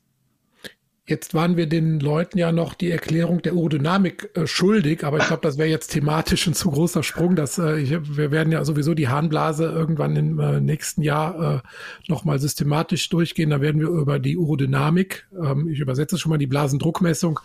Jetzt 1.09 1.33
waren 1.33 1.55
wir 1.55 1.67
den 1.67 2.01
Leuten 2.01 2.37
ja 2.37 2.51
noch 2.51 2.73
die 2.73 2.91
Erklärung 2.91 3.41
der 3.41 3.53
Aerodynamik 3.53 4.29
äh, 4.33 4.45
schuldig, 4.45 5.05
aber 5.05 5.19
ich 5.19 5.27
glaube, 5.27 5.41
das 5.41 5.57
wäre 5.57 5.69
jetzt 5.69 5.87
thematisch 5.87 6.45
ein 6.47 6.53
zu 6.53 6.69
großer 6.69 7.01
Sprung. 7.01 7.37
Dass, 7.37 7.57
äh, 7.57 7.77
ich, 7.77 7.91
wir 7.91 8.31
werden 8.31 8.51
ja 8.51 8.65
sowieso 8.65 8.93
die 8.93 9.07
Harnblase 9.07 9.63
irgendwann 9.63 10.17
im 10.17 10.37
äh, 10.39 10.59
nächsten 10.59 11.01
Jahr 11.01 11.63
äh, 11.63 12.09
nochmal 12.09 12.39
systematisch 12.39 13.07
durchgehen. 13.07 13.51
Da 13.51 13.61
werden 13.61 13.79
wir 13.79 13.87
über 13.87 14.19
die 14.19 14.37
Aerodynamik, 14.37 15.29
ähm, 15.41 15.69
ich 15.69 15.79
übersetze 15.79 16.17
schon 16.17 16.29
mal 16.29 16.37
die 16.37 16.47
Blasendruckmessung, 16.47 17.39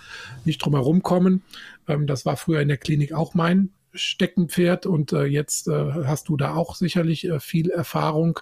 nicht 0.45 0.59
drum 0.59 0.75
herum 0.75 1.05
kommen. 1.05 1.43
Ähm, 1.87 2.09
das 2.09 2.27
war 2.27 2.37
früher 2.37 2.63
in 2.63 2.69
der 2.69 2.79
Klinik 2.79 3.13
auch 3.13 3.35
mein 3.35 3.71
Steckenpferd 3.95 4.87
und 4.87 5.13
äh, 5.13 5.25
jetzt 5.25 5.69
äh, 5.69 5.93
hast 6.05 6.29
du 6.29 6.37
da 6.37 6.55
auch 6.55 6.75
sicherlich 6.75 7.29
äh, 7.29 7.39
viel 7.39 7.71
Erfahrung. 7.71 8.41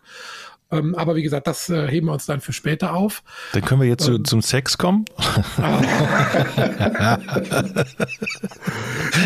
Ähm, 0.73 0.95
aber 0.95 1.17
wie 1.17 1.23
gesagt, 1.23 1.49
das 1.49 1.69
äh, 1.69 1.89
heben 1.89 2.07
wir 2.07 2.13
uns 2.13 2.27
dann 2.27 2.41
für 2.41 2.53
später 2.53 2.95
auf. 2.95 3.25
Dann 3.53 3.63
können 3.65 3.81
wir 3.81 3.89
jetzt 3.89 4.07
ähm, 4.07 4.17
zu, 4.17 4.23
zum 4.23 4.43
Sex 4.43 4.79
kommen. 4.79 5.05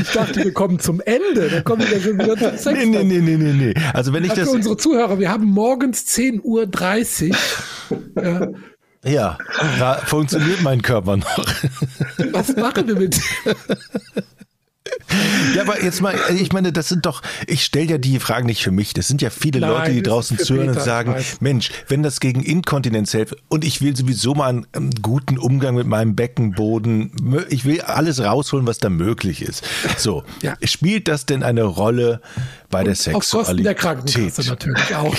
ich 0.01 0.13
dachte, 0.13 0.43
wir 0.45 0.55
kommen 0.55 0.79
zum 0.79 1.03
Ende. 1.03 1.51
Dann 1.51 1.65
kommen 1.65 1.83
wir 1.89 2.01
schon 2.01 2.19
wieder 2.19 2.37
zum 2.37 2.57
Sex. 2.57 2.79
Nee, 2.79 2.87
nee, 2.87 3.05
nee, 3.05 3.21
nee, 3.21 3.37
nee, 3.37 3.53
nee. 3.53 3.75
Also 3.93 4.15
wenn 4.15 4.25
ich 4.25 4.33
das. 4.33 4.49
Für 4.49 4.55
unsere 4.57 4.77
Zuhörer, 4.79 5.19
wir 5.19 5.31
haben 5.31 5.45
morgens 5.45 6.05
10.30 6.07 7.35
Uhr. 7.91 8.23
ja. 8.23 8.49
Ja, 9.07 9.37
da 9.79 9.97
funktioniert 9.97 10.63
mein 10.63 10.81
Körper 10.81 11.19
noch. 11.19 11.39
Was 12.33 12.57
machen 12.57 12.89
wir 12.89 12.97
mit? 12.97 13.21
Ja, 15.55 15.63
aber 15.63 15.83
jetzt 15.83 16.03
mal, 16.03 16.15
ich 16.35 16.53
meine, 16.53 16.71
das 16.71 16.89
sind 16.89 17.07
doch, 17.07 17.23
ich 17.47 17.65
stelle 17.65 17.93
ja 17.93 17.99
die 17.99 18.21
Fragen 18.21 18.47
nicht 18.47 18.63
für 18.63 18.71
mich. 18.71 18.93
Das 18.93 19.09
sind 19.09 19.23
ja 19.23 19.31
viele 19.31 19.61
Nein, 19.61 19.71
Leute, 19.71 19.93
die 19.93 20.03
draußen 20.03 20.39
zuhören 20.39 20.69
und 20.71 20.81
sagen, 20.81 21.17
Mensch, 21.41 21.71
wenn 21.89 22.03
das 22.03 22.21
gegen 22.21 22.43
Inkontinenz 22.43 23.13
hilft 23.13 23.35
und 23.49 23.65
ich 23.65 23.81
will 23.81 23.97
sowieso 23.97 24.35
mal 24.35 24.49
einen, 24.51 24.67
einen, 24.73 24.91
guten 25.01 25.39
Umgang 25.39 25.75
mit 25.75 25.87
meinem 25.87 26.15
Beckenboden, 26.17 27.13
ich 27.49 27.65
will 27.65 27.81
alles 27.81 28.23
rausholen, 28.23 28.67
was 28.67 28.79
da 28.79 28.91
möglich 28.91 29.41
ist. 29.41 29.65
So, 29.97 30.23
ja. 30.43 30.55
spielt 30.65 31.09
das 31.09 31.25
denn 31.25 31.43
eine 31.43 31.63
Rolle 31.63 32.21
bei 32.75 32.81
und 32.81 32.87
der 32.87 32.95
Sexualität? 32.97 33.15
Auf 33.15 33.47
Kosten 33.47 33.63
der 33.63 33.75
Krankenkasse 33.75 34.49
natürlich 34.51 34.95
auch. 34.97 35.17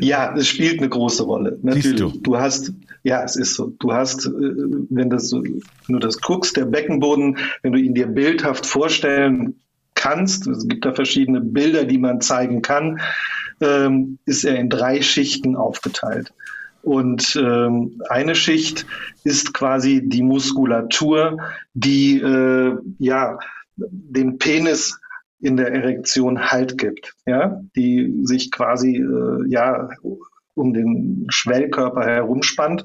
ja, 0.00 0.34
es 0.36 0.46
spielt 0.46 0.78
eine 0.78 0.88
große 0.88 1.24
Rolle. 1.24 1.58
Natürlich. 1.62 1.98
Du? 1.98 2.10
du 2.10 2.38
hast, 2.38 2.72
ja, 3.02 3.24
es 3.24 3.34
ist 3.34 3.54
so. 3.54 3.72
Du 3.80 3.92
hast, 3.92 4.26
äh, 4.26 4.30
wenn 4.30 5.10
das 5.10 5.32
wenn 5.32 5.62
du 5.88 5.98
das 5.98 6.20
guckst, 6.20 6.56
der 6.56 6.64
Beckenboden, 6.64 7.38
wenn 7.62 7.72
du 7.72 7.78
ihn 7.78 7.94
dir 7.94 8.06
bildhaft 8.06 8.66
vorstellen 8.66 9.56
kannst, 9.94 10.46
es 10.46 10.68
gibt 10.68 10.84
da 10.84 10.94
verschiedene 10.94 11.40
Bilder, 11.40 11.84
die 11.84 11.98
man 11.98 12.20
zeigen 12.20 12.62
kann, 12.62 13.00
ähm, 13.60 14.18
ist 14.26 14.44
er 14.44 14.56
in 14.56 14.70
drei 14.70 15.02
Schichten 15.02 15.56
aufgeteilt. 15.56 16.32
Und 16.82 17.34
ähm, 17.34 18.00
eine 18.08 18.36
Schicht 18.36 18.86
ist 19.24 19.52
quasi 19.52 20.02
die 20.04 20.22
Muskulatur, 20.22 21.38
die 21.74 22.20
äh, 22.20 22.76
ja 23.00 23.40
den 23.76 24.38
Penis 24.38 25.00
in 25.40 25.56
der 25.56 25.72
Erektion 25.72 26.50
Halt 26.50 26.78
gibt, 26.78 27.14
ja, 27.26 27.60
die 27.76 28.20
sich 28.24 28.50
quasi 28.50 28.96
äh, 28.96 29.48
ja 29.48 29.88
um 30.54 30.74
den 30.74 31.26
Schwellkörper 31.28 32.04
herumspannt 32.04 32.84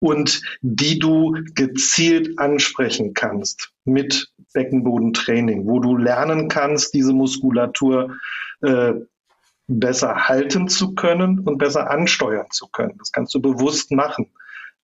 und 0.00 0.42
die 0.60 0.98
du 0.98 1.36
gezielt 1.54 2.38
ansprechen 2.38 3.14
kannst 3.14 3.72
mit 3.84 4.32
Beckenbodentraining, 4.52 5.66
wo 5.66 5.80
du 5.80 5.96
lernen 5.96 6.48
kannst, 6.48 6.94
diese 6.94 7.12
Muskulatur 7.12 8.16
äh, 8.62 8.94
besser 9.66 10.28
halten 10.28 10.68
zu 10.68 10.94
können 10.94 11.38
und 11.38 11.58
besser 11.58 11.90
ansteuern 11.90 12.46
zu 12.50 12.68
können. 12.68 12.96
Das 12.98 13.12
kannst 13.12 13.34
du 13.34 13.40
bewusst 13.40 13.92
machen. 13.92 14.30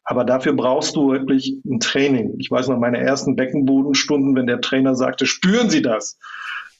Aber 0.04 0.24
dafür 0.24 0.54
brauchst 0.54 0.96
du 0.96 1.12
wirklich 1.12 1.60
ein 1.66 1.80
Training. 1.80 2.36
Ich 2.40 2.50
weiß 2.50 2.68
noch 2.68 2.80
meine 2.80 3.00
ersten 3.00 3.36
Beckenbodenstunden, 3.36 4.36
wenn 4.36 4.48
der 4.48 4.62
Trainer 4.62 4.96
sagte, 4.96 5.26
spüren 5.26 5.70
Sie 5.70 5.82
das? 5.82 6.18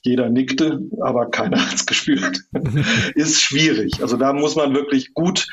Jeder 0.02 0.30
nickte, 0.30 0.82
aber 1.02 1.30
keiner 1.30 1.58
hat 1.66 1.76
es 1.76 1.86
gespürt. 1.86 2.42
Ist 3.16 3.42
schwierig. 3.42 4.02
Also 4.02 4.18
da 4.18 4.34
muss 4.34 4.56
man 4.56 4.74
wirklich 4.74 5.14
gut, 5.14 5.48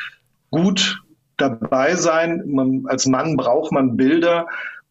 gut 0.50 1.02
dabei 1.36 1.96
sein. 1.96 2.42
Man, 2.46 2.84
als 2.86 3.06
Mann 3.06 3.36
braucht 3.36 3.72
man 3.72 3.96
Bilder 3.96 4.46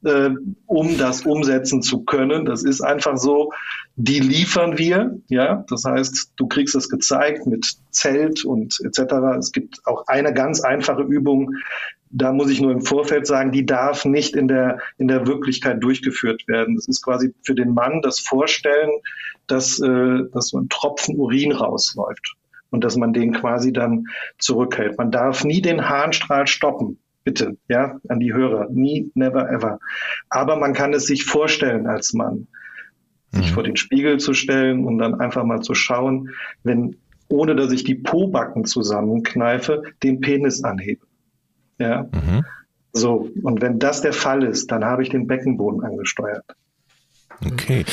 äh, 0.05 0.29
um 0.67 0.97
das 0.97 1.21
umsetzen 1.25 1.81
zu 1.81 2.03
können. 2.03 2.45
Das 2.45 2.63
ist 2.63 2.81
einfach 2.81 3.17
so. 3.17 3.51
Die 3.95 4.19
liefern 4.19 4.77
wir, 4.77 5.17
ja. 5.27 5.65
Das 5.69 5.83
heißt, 5.85 6.33
du 6.35 6.47
kriegst 6.47 6.75
es 6.75 6.89
gezeigt 6.89 7.47
mit 7.47 7.65
Zelt 7.91 8.45
und 8.45 8.79
etc. 8.83 9.13
Es 9.39 9.51
gibt 9.51 9.81
auch 9.85 10.05
eine 10.07 10.33
ganz 10.33 10.61
einfache 10.61 11.01
Übung, 11.01 11.55
da 12.15 12.31
muss 12.31 12.49
ich 12.49 12.61
nur 12.61 12.71
im 12.71 12.81
Vorfeld 12.81 13.27
sagen, 13.27 13.51
die 13.51 13.65
darf 13.65 14.05
nicht 14.05 14.35
in 14.35 14.47
der, 14.47 14.79
in 14.97 15.09
der 15.09 15.27
Wirklichkeit 15.27 15.83
durchgeführt 15.83 16.47
werden. 16.47 16.75
Das 16.75 16.87
ist 16.87 17.03
quasi 17.03 17.33
für 17.43 17.55
den 17.55 17.73
Mann 17.73 18.01
das 18.01 18.19
Vorstellen, 18.19 18.89
dass, 19.47 19.79
äh, 19.81 20.19
dass 20.31 20.47
so 20.47 20.59
ein 20.59 20.69
Tropfen 20.69 21.17
Urin 21.17 21.51
rausläuft 21.51 22.35
und 22.69 22.85
dass 22.85 22.95
man 22.95 23.11
den 23.11 23.33
quasi 23.33 23.73
dann 23.73 24.05
zurückhält. 24.37 24.97
Man 24.97 25.11
darf 25.11 25.43
nie 25.43 25.61
den 25.61 25.89
Harnstrahl 25.89 26.47
stoppen. 26.47 26.99
Bitte, 27.25 27.57
ja, 27.67 27.99
an 28.07 28.19
die 28.19 28.33
Hörer. 28.33 28.69
Nie, 28.69 29.11
never, 29.13 29.49
ever. 29.49 29.79
Aber 30.29 30.55
man 30.55 30.73
kann 30.73 30.93
es 30.93 31.07
sich 31.07 31.25
vorstellen 31.25 31.85
als 31.85 32.13
Mann, 32.13 32.47
sich 33.31 33.49
mhm. 33.49 33.53
vor 33.53 33.63
den 33.63 33.75
Spiegel 33.75 34.19
zu 34.19 34.33
stellen 34.33 34.85
und 34.85 34.99
dann 34.99 35.19
einfach 35.19 35.43
mal 35.43 35.61
zu 35.61 35.73
schauen, 35.73 36.29
wenn, 36.63 36.95
ohne 37.27 37.55
dass 37.55 37.73
ich 37.73 37.83
die 37.83 37.95
Pobacken 37.95 38.63
zusammenkneife, 38.63 39.83
den 40.01 40.21
Penis 40.21 40.63
anhebe. 40.63 41.04
Ja. 41.77 42.03
Mhm. 42.03 42.45
So, 42.93 43.29
und 43.43 43.61
wenn 43.61 43.79
das 43.79 44.01
der 44.01 44.13
Fall 44.13 44.43
ist, 44.43 44.71
dann 44.71 44.85
habe 44.85 45.03
ich 45.03 45.09
den 45.09 45.27
Beckenboden 45.27 45.83
angesteuert. 45.83 46.45
Okay. 47.45 47.85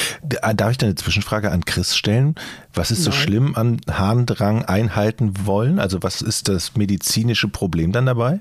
Äh, 0.42 0.54
darf 0.54 0.70
ich 0.70 0.78
da 0.78 0.86
eine 0.86 0.94
Zwischenfrage 0.94 1.50
an 1.50 1.64
Chris 1.64 1.96
stellen? 1.96 2.36
Was 2.72 2.90
ist 2.90 2.98
Nein. 3.00 3.04
so 3.04 3.12
schlimm 3.12 3.56
an 3.56 3.80
Harndrang 3.90 4.64
einhalten 4.64 5.34
wollen? 5.44 5.78
Also 5.78 6.02
was 6.02 6.22
ist 6.22 6.48
das 6.48 6.76
medizinische 6.76 7.48
Problem 7.48 7.92
dann 7.92 8.06
dabei? 8.06 8.40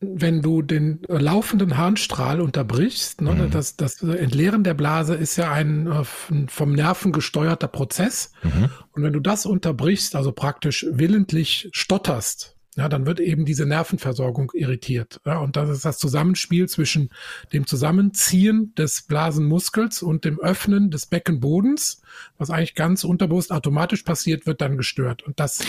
Wenn 0.00 0.42
du 0.42 0.60
den 0.60 1.02
äh, 1.08 1.16
laufenden 1.16 1.78
Harnstrahl 1.78 2.40
unterbrichst, 2.40 3.20
ne, 3.22 3.32
mhm. 3.32 3.50
das, 3.50 3.76
das 3.76 4.02
Entleeren 4.02 4.64
der 4.64 4.74
Blase 4.74 5.14
ist 5.14 5.36
ja 5.36 5.52
ein 5.52 5.86
äh, 5.86 6.04
vom 6.48 6.72
Nerven 6.72 7.12
gesteuerter 7.12 7.68
Prozess. 7.68 8.32
Mhm. 8.42 8.70
Und 8.92 9.02
wenn 9.02 9.12
du 9.12 9.20
das 9.20 9.46
unterbrichst, 9.46 10.16
also 10.16 10.32
praktisch 10.32 10.84
willentlich 10.90 11.68
stotterst, 11.72 12.56
ja, 12.76 12.88
dann 12.88 13.06
wird 13.06 13.20
eben 13.20 13.44
diese 13.44 13.66
Nervenversorgung 13.66 14.50
irritiert. 14.54 15.20
Ja, 15.24 15.38
und 15.38 15.56
das 15.56 15.70
ist 15.70 15.84
das 15.84 15.98
Zusammenspiel 15.98 16.68
zwischen 16.68 17.10
dem 17.52 17.66
Zusammenziehen 17.66 18.74
des 18.76 19.02
Blasenmuskels 19.02 20.02
und 20.02 20.24
dem 20.24 20.40
Öffnen 20.40 20.90
des 20.90 21.06
Beckenbodens, 21.06 22.02
was 22.36 22.50
eigentlich 22.50 22.74
ganz 22.74 23.04
unterbewusst 23.04 23.52
automatisch 23.52 24.02
passiert, 24.02 24.46
wird 24.46 24.60
dann 24.60 24.76
gestört. 24.76 25.22
Und 25.22 25.38
das 25.38 25.60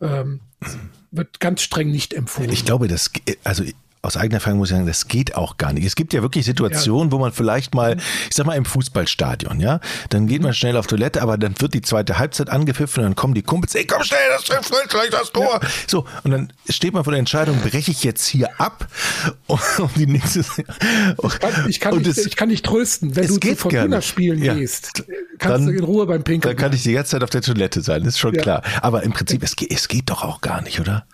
ähm, 0.00 0.40
wird 1.10 1.40
ganz 1.40 1.62
streng 1.62 1.90
nicht 1.90 2.14
empfohlen. 2.14 2.50
Ich 2.50 2.64
glaube, 2.64 2.88
das, 2.88 3.10
also 3.44 3.64
aus 4.02 4.16
eigener 4.16 4.36
Erfahrung 4.36 4.58
muss 4.58 4.70
ich 4.70 4.76
sagen, 4.76 4.86
das 4.86 5.08
geht 5.08 5.34
auch 5.34 5.58
gar 5.58 5.72
nicht. 5.72 5.84
Es 5.84 5.94
gibt 5.94 6.12
ja 6.14 6.22
wirklich 6.22 6.46
Situationen, 6.46 7.08
ja. 7.08 7.12
wo 7.12 7.18
man 7.18 7.32
vielleicht 7.32 7.74
mal, 7.74 7.96
ich 8.28 8.34
sag 8.34 8.46
mal 8.46 8.54
im 8.54 8.64
Fußballstadion, 8.64 9.60
ja, 9.60 9.80
dann 10.08 10.26
geht 10.26 10.42
man 10.42 10.54
schnell 10.54 10.76
auf 10.76 10.86
Toilette, 10.86 11.20
aber 11.20 11.36
dann 11.36 11.54
wird 11.60 11.74
die 11.74 11.82
zweite 11.82 12.18
Halbzeit 12.18 12.48
angepfiffen 12.48 13.02
und 13.02 13.10
dann 13.10 13.16
kommen 13.16 13.34
die 13.34 13.42
Kumpels, 13.42 13.74
ey, 13.74 13.86
komm 13.86 14.02
schnell, 14.02 14.18
das 14.30 14.44
trifft 14.44 14.72
gleich 14.88 15.10
das 15.10 15.32
Tor. 15.32 15.60
Ja. 15.62 15.68
So, 15.86 16.06
und 16.24 16.30
dann 16.30 16.52
steht 16.68 16.94
man 16.94 17.04
vor 17.04 17.12
der 17.12 17.18
Entscheidung, 17.18 17.60
breche 17.60 17.90
ich 17.90 18.02
jetzt 18.02 18.26
hier 18.26 18.48
ab 18.58 18.88
um 19.46 19.90
die 19.96 20.06
nächste. 20.06 20.40
Ich 20.40 21.38
kann, 21.38 21.68
ich 21.68 21.80
kann, 21.80 21.98
nicht, 21.98 22.06
es, 22.06 22.26
ich 22.26 22.36
kann 22.36 22.48
dich 22.48 22.62
trösten, 22.62 23.16
wenn 23.16 23.26
du 23.26 23.38
zu 23.38 23.56
Fortuna 23.56 24.00
spielen 24.00 24.42
ja. 24.42 24.54
gehst, 24.54 25.04
kannst 25.38 25.58
dann, 25.58 25.66
du 25.66 25.72
in 25.72 25.84
Ruhe 25.84 26.06
beim 26.06 26.22
Pinkeln. 26.22 26.56
Dann 26.56 26.62
kann 26.62 26.72
ich 26.72 26.82
die 26.82 26.92
ganze 26.94 27.12
Zeit 27.12 27.22
auf 27.22 27.30
der 27.30 27.42
Toilette 27.42 27.82
sein, 27.82 28.02
ist 28.04 28.18
schon 28.18 28.32
klar. 28.32 28.62
Aber 28.80 29.02
im 29.02 29.12
Prinzip, 29.12 29.42
es 29.42 29.54
es 29.68 29.88
geht 29.88 30.08
doch 30.08 30.24
auch 30.24 30.40
gar 30.40 30.62
nicht, 30.62 30.80
oder? 30.80 31.04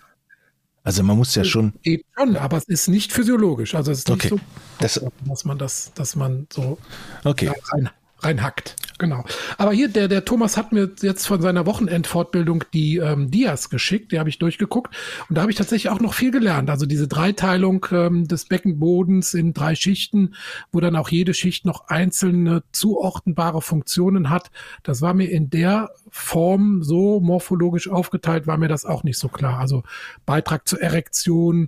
Also 0.87 1.03
man 1.03 1.17
muss 1.17 1.35
ja 1.35 1.43
schon. 1.43 1.73
Geht 1.83 2.05
schon, 2.17 2.37
aber 2.37 2.55
es 2.55 2.63
ist 2.63 2.87
nicht 2.87 3.11
physiologisch. 3.11 3.75
Also 3.75 3.91
es 3.91 3.99
ist 3.99 4.07
nicht 4.07 4.19
okay. 4.19 4.29
so, 4.29 4.39
das, 4.79 5.01
dass 5.25 5.43
man 5.43 5.57
das, 5.57 5.91
dass 5.95 6.15
man 6.15 6.47
so 6.49 6.77
okay. 7.25 7.51
rein, 7.73 7.89
reinhackt. 8.19 8.77
Genau. 8.97 9.23
Aber 9.57 9.73
hier, 9.73 9.89
der, 9.89 10.07
der 10.07 10.25
Thomas 10.25 10.57
hat 10.57 10.71
mir 10.71 10.89
jetzt 11.01 11.27
von 11.27 11.41
seiner 11.41 11.65
Wochenendfortbildung 11.65 12.63
die 12.73 12.97
ähm, 12.97 13.29
Dias 13.29 13.69
geschickt, 13.69 14.11
die 14.11 14.19
habe 14.19 14.29
ich 14.29 14.39
durchgeguckt. 14.39 14.95
Und 15.29 15.37
da 15.37 15.41
habe 15.41 15.51
ich 15.51 15.57
tatsächlich 15.57 15.91
auch 15.91 15.99
noch 15.99 16.13
viel 16.13 16.31
gelernt. 16.31 16.69
Also 16.69 16.85
diese 16.85 17.07
Dreiteilung 17.07 17.85
ähm, 17.91 18.27
des 18.27 18.45
Beckenbodens 18.45 19.35
in 19.35 19.53
drei 19.53 19.75
Schichten, 19.75 20.33
wo 20.71 20.79
dann 20.79 20.95
auch 20.95 21.09
jede 21.09 21.33
Schicht 21.35 21.65
noch 21.65 21.87
einzelne 21.89 22.63
zuordnenbare 22.71 23.61
Funktionen 23.61 24.29
hat. 24.29 24.49
Das 24.81 25.01
war 25.01 25.13
mir 25.13 25.29
in 25.29 25.49
der 25.49 25.89
Form 26.09 26.81
so 26.81 27.19
morphologisch 27.19 27.89
aufgeteilt, 27.89 28.47
war 28.47 28.57
mir 28.57 28.69
das 28.69 28.85
auch 28.85 29.03
nicht 29.03 29.19
so 29.19 29.27
klar. 29.27 29.59
Also 29.59 29.83
Beitrag 30.25 30.67
zur 30.67 30.81
Erektion, 30.81 31.67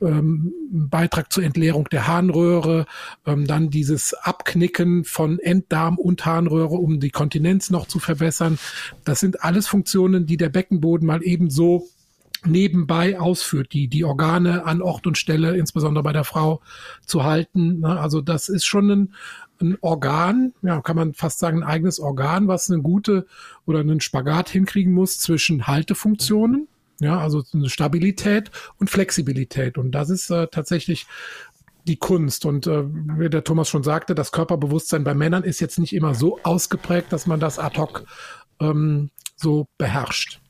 ähm, 0.00 0.52
Beitrag 0.70 1.32
zur 1.32 1.44
Entleerung 1.44 1.88
der 1.90 2.06
Harnröhre, 2.06 2.86
ähm, 3.26 3.46
dann 3.46 3.70
dieses 3.70 4.14
Abknicken 4.14 5.04
von 5.04 5.38
Enddarm 5.38 5.98
und 5.98 6.24
Harnröhre, 6.24 6.69
um 6.78 7.00
die 7.00 7.10
Kontinenz 7.10 7.70
noch 7.70 7.86
zu 7.86 7.98
verbessern. 7.98 8.58
Das 9.04 9.20
sind 9.20 9.42
alles 9.42 9.66
Funktionen, 9.66 10.26
die 10.26 10.36
der 10.36 10.48
Beckenboden 10.48 11.06
mal 11.06 11.22
ebenso 11.22 11.88
nebenbei 12.44 13.18
ausführt, 13.18 13.72
die, 13.72 13.88
die 13.88 14.04
Organe 14.04 14.64
an 14.64 14.82
Ort 14.82 15.06
und 15.06 15.18
Stelle, 15.18 15.56
insbesondere 15.56 16.02
bei 16.02 16.12
der 16.12 16.24
Frau, 16.24 16.60
zu 17.04 17.24
halten. 17.24 17.84
Also 17.84 18.20
das 18.20 18.48
ist 18.48 18.64
schon 18.64 18.90
ein, 18.90 19.14
ein 19.60 19.76
Organ, 19.80 20.52
ja, 20.62 20.80
kann 20.80 20.96
man 20.96 21.14
fast 21.14 21.38
sagen, 21.38 21.62
ein 21.62 21.68
eigenes 21.68 22.00
Organ, 22.00 22.48
was 22.48 22.70
eine 22.70 22.82
gute 22.82 23.26
oder 23.66 23.80
einen 23.80 24.00
Spagat 24.00 24.48
hinkriegen 24.48 24.92
muss 24.92 25.18
zwischen 25.18 25.66
Haltefunktionen, 25.66 26.66
ja, 26.98 27.18
also 27.18 27.42
Stabilität 27.66 28.50
und 28.78 28.90
Flexibilität. 28.90 29.76
Und 29.76 29.92
das 29.92 30.10
ist 30.10 30.30
äh, 30.30 30.48
tatsächlich 30.50 31.06
die 31.90 31.96
Kunst. 31.96 32.46
Und 32.46 32.66
äh, 32.66 32.84
wie 33.18 33.28
der 33.28 33.44
Thomas 33.44 33.68
schon 33.68 33.82
sagte, 33.82 34.14
das 34.14 34.32
Körperbewusstsein 34.32 35.04
bei 35.04 35.14
Männern 35.14 35.42
ist 35.42 35.60
jetzt 35.60 35.78
nicht 35.78 35.92
immer 35.92 36.14
so 36.14 36.38
ausgeprägt, 36.42 37.12
dass 37.12 37.26
man 37.26 37.40
das 37.40 37.58
ad 37.58 37.78
hoc 37.78 38.04
ähm, 38.60 39.10
so 39.36 39.66
beherrscht. 39.76 40.40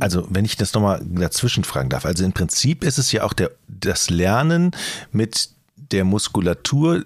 Also, 0.00 0.26
wenn 0.30 0.44
ich 0.44 0.56
das 0.56 0.74
nochmal 0.74 1.00
dazwischen 1.04 1.64
fragen 1.64 1.88
darf. 1.88 2.04
Also 2.04 2.24
im 2.24 2.32
Prinzip 2.32 2.84
ist 2.84 2.98
es 2.98 3.10
ja 3.12 3.22
auch 3.24 3.32
der, 3.32 3.52
das 3.66 4.10
Lernen 4.10 4.72
mit 5.10 5.50
der 5.76 6.04
Muskulatur 6.04 7.04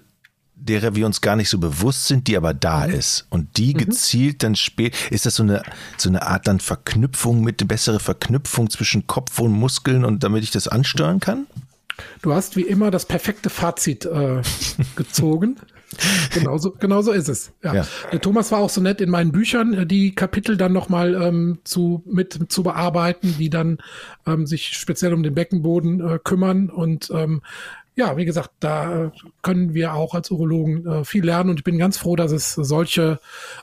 derer 0.55 0.95
wir 0.95 1.05
uns 1.05 1.21
gar 1.21 1.35
nicht 1.35 1.49
so 1.49 1.57
bewusst 1.57 2.07
sind, 2.07 2.27
die 2.27 2.37
aber 2.37 2.53
da 2.53 2.87
mhm. 2.87 2.93
ist. 2.93 3.27
Und 3.29 3.57
die 3.57 3.73
mhm. 3.73 3.79
gezielt 3.79 4.43
dann 4.43 4.55
spät, 4.55 4.95
ist 5.11 5.25
das 5.25 5.35
so 5.35 5.43
eine, 5.43 5.63
so 5.97 6.09
eine 6.09 6.21
Art 6.23 6.47
dann 6.47 6.59
Verknüpfung 6.59 7.41
mit, 7.41 7.67
bessere 7.67 7.99
Verknüpfung 7.99 8.69
zwischen 8.69 9.07
Kopf 9.07 9.39
und 9.39 9.51
Muskeln 9.51 10.05
und 10.05 10.23
damit 10.23 10.43
ich 10.43 10.51
das 10.51 10.67
ansteuern 10.67 11.19
kann? 11.19 11.47
Du 12.21 12.33
hast 12.33 12.55
wie 12.55 12.61
immer 12.61 12.91
das 12.91 13.05
perfekte 13.05 13.49
Fazit 13.49 14.05
äh, 14.05 14.41
gezogen. 14.95 15.57
genauso, 16.33 16.71
genauso 16.71 17.11
ist 17.11 17.29
es. 17.29 17.51
Ja. 17.63 17.75
ja. 17.75 17.87
Der 18.11 18.19
Thomas 18.19 18.51
war 18.51 18.59
auch 18.59 18.69
so 18.69 18.81
nett 18.81 18.99
in 18.99 19.09
meinen 19.09 19.31
Büchern, 19.31 19.73
äh, 19.73 19.85
die 19.85 20.15
Kapitel 20.15 20.57
dann 20.57 20.73
nochmal 20.73 21.13
ähm, 21.15 21.59
zu, 21.63 22.03
mit 22.05 22.51
zu 22.51 22.63
bearbeiten, 22.63 23.35
die 23.37 23.49
dann 23.49 23.77
ähm, 24.25 24.47
sich 24.47 24.69
speziell 24.69 25.13
um 25.13 25.23
den 25.23 25.35
Beckenboden 25.35 25.99
äh, 26.01 26.19
kümmern 26.23 26.69
und 26.69 27.11
ähm, 27.13 27.41
ja, 27.95 28.17
wie 28.17 28.25
gesagt, 28.25 28.51
da 28.59 29.11
können 29.41 29.73
wir 29.73 29.93
auch 29.93 30.15
als 30.15 30.31
Urologen 30.31 30.85
äh, 30.85 31.05
viel 31.05 31.23
lernen 31.23 31.51
und 31.51 31.59
ich 31.59 31.63
bin 31.63 31.77
ganz 31.77 31.97
froh, 31.97 32.15
dass 32.15 32.31
es 32.31 32.53
solche 32.53 33.19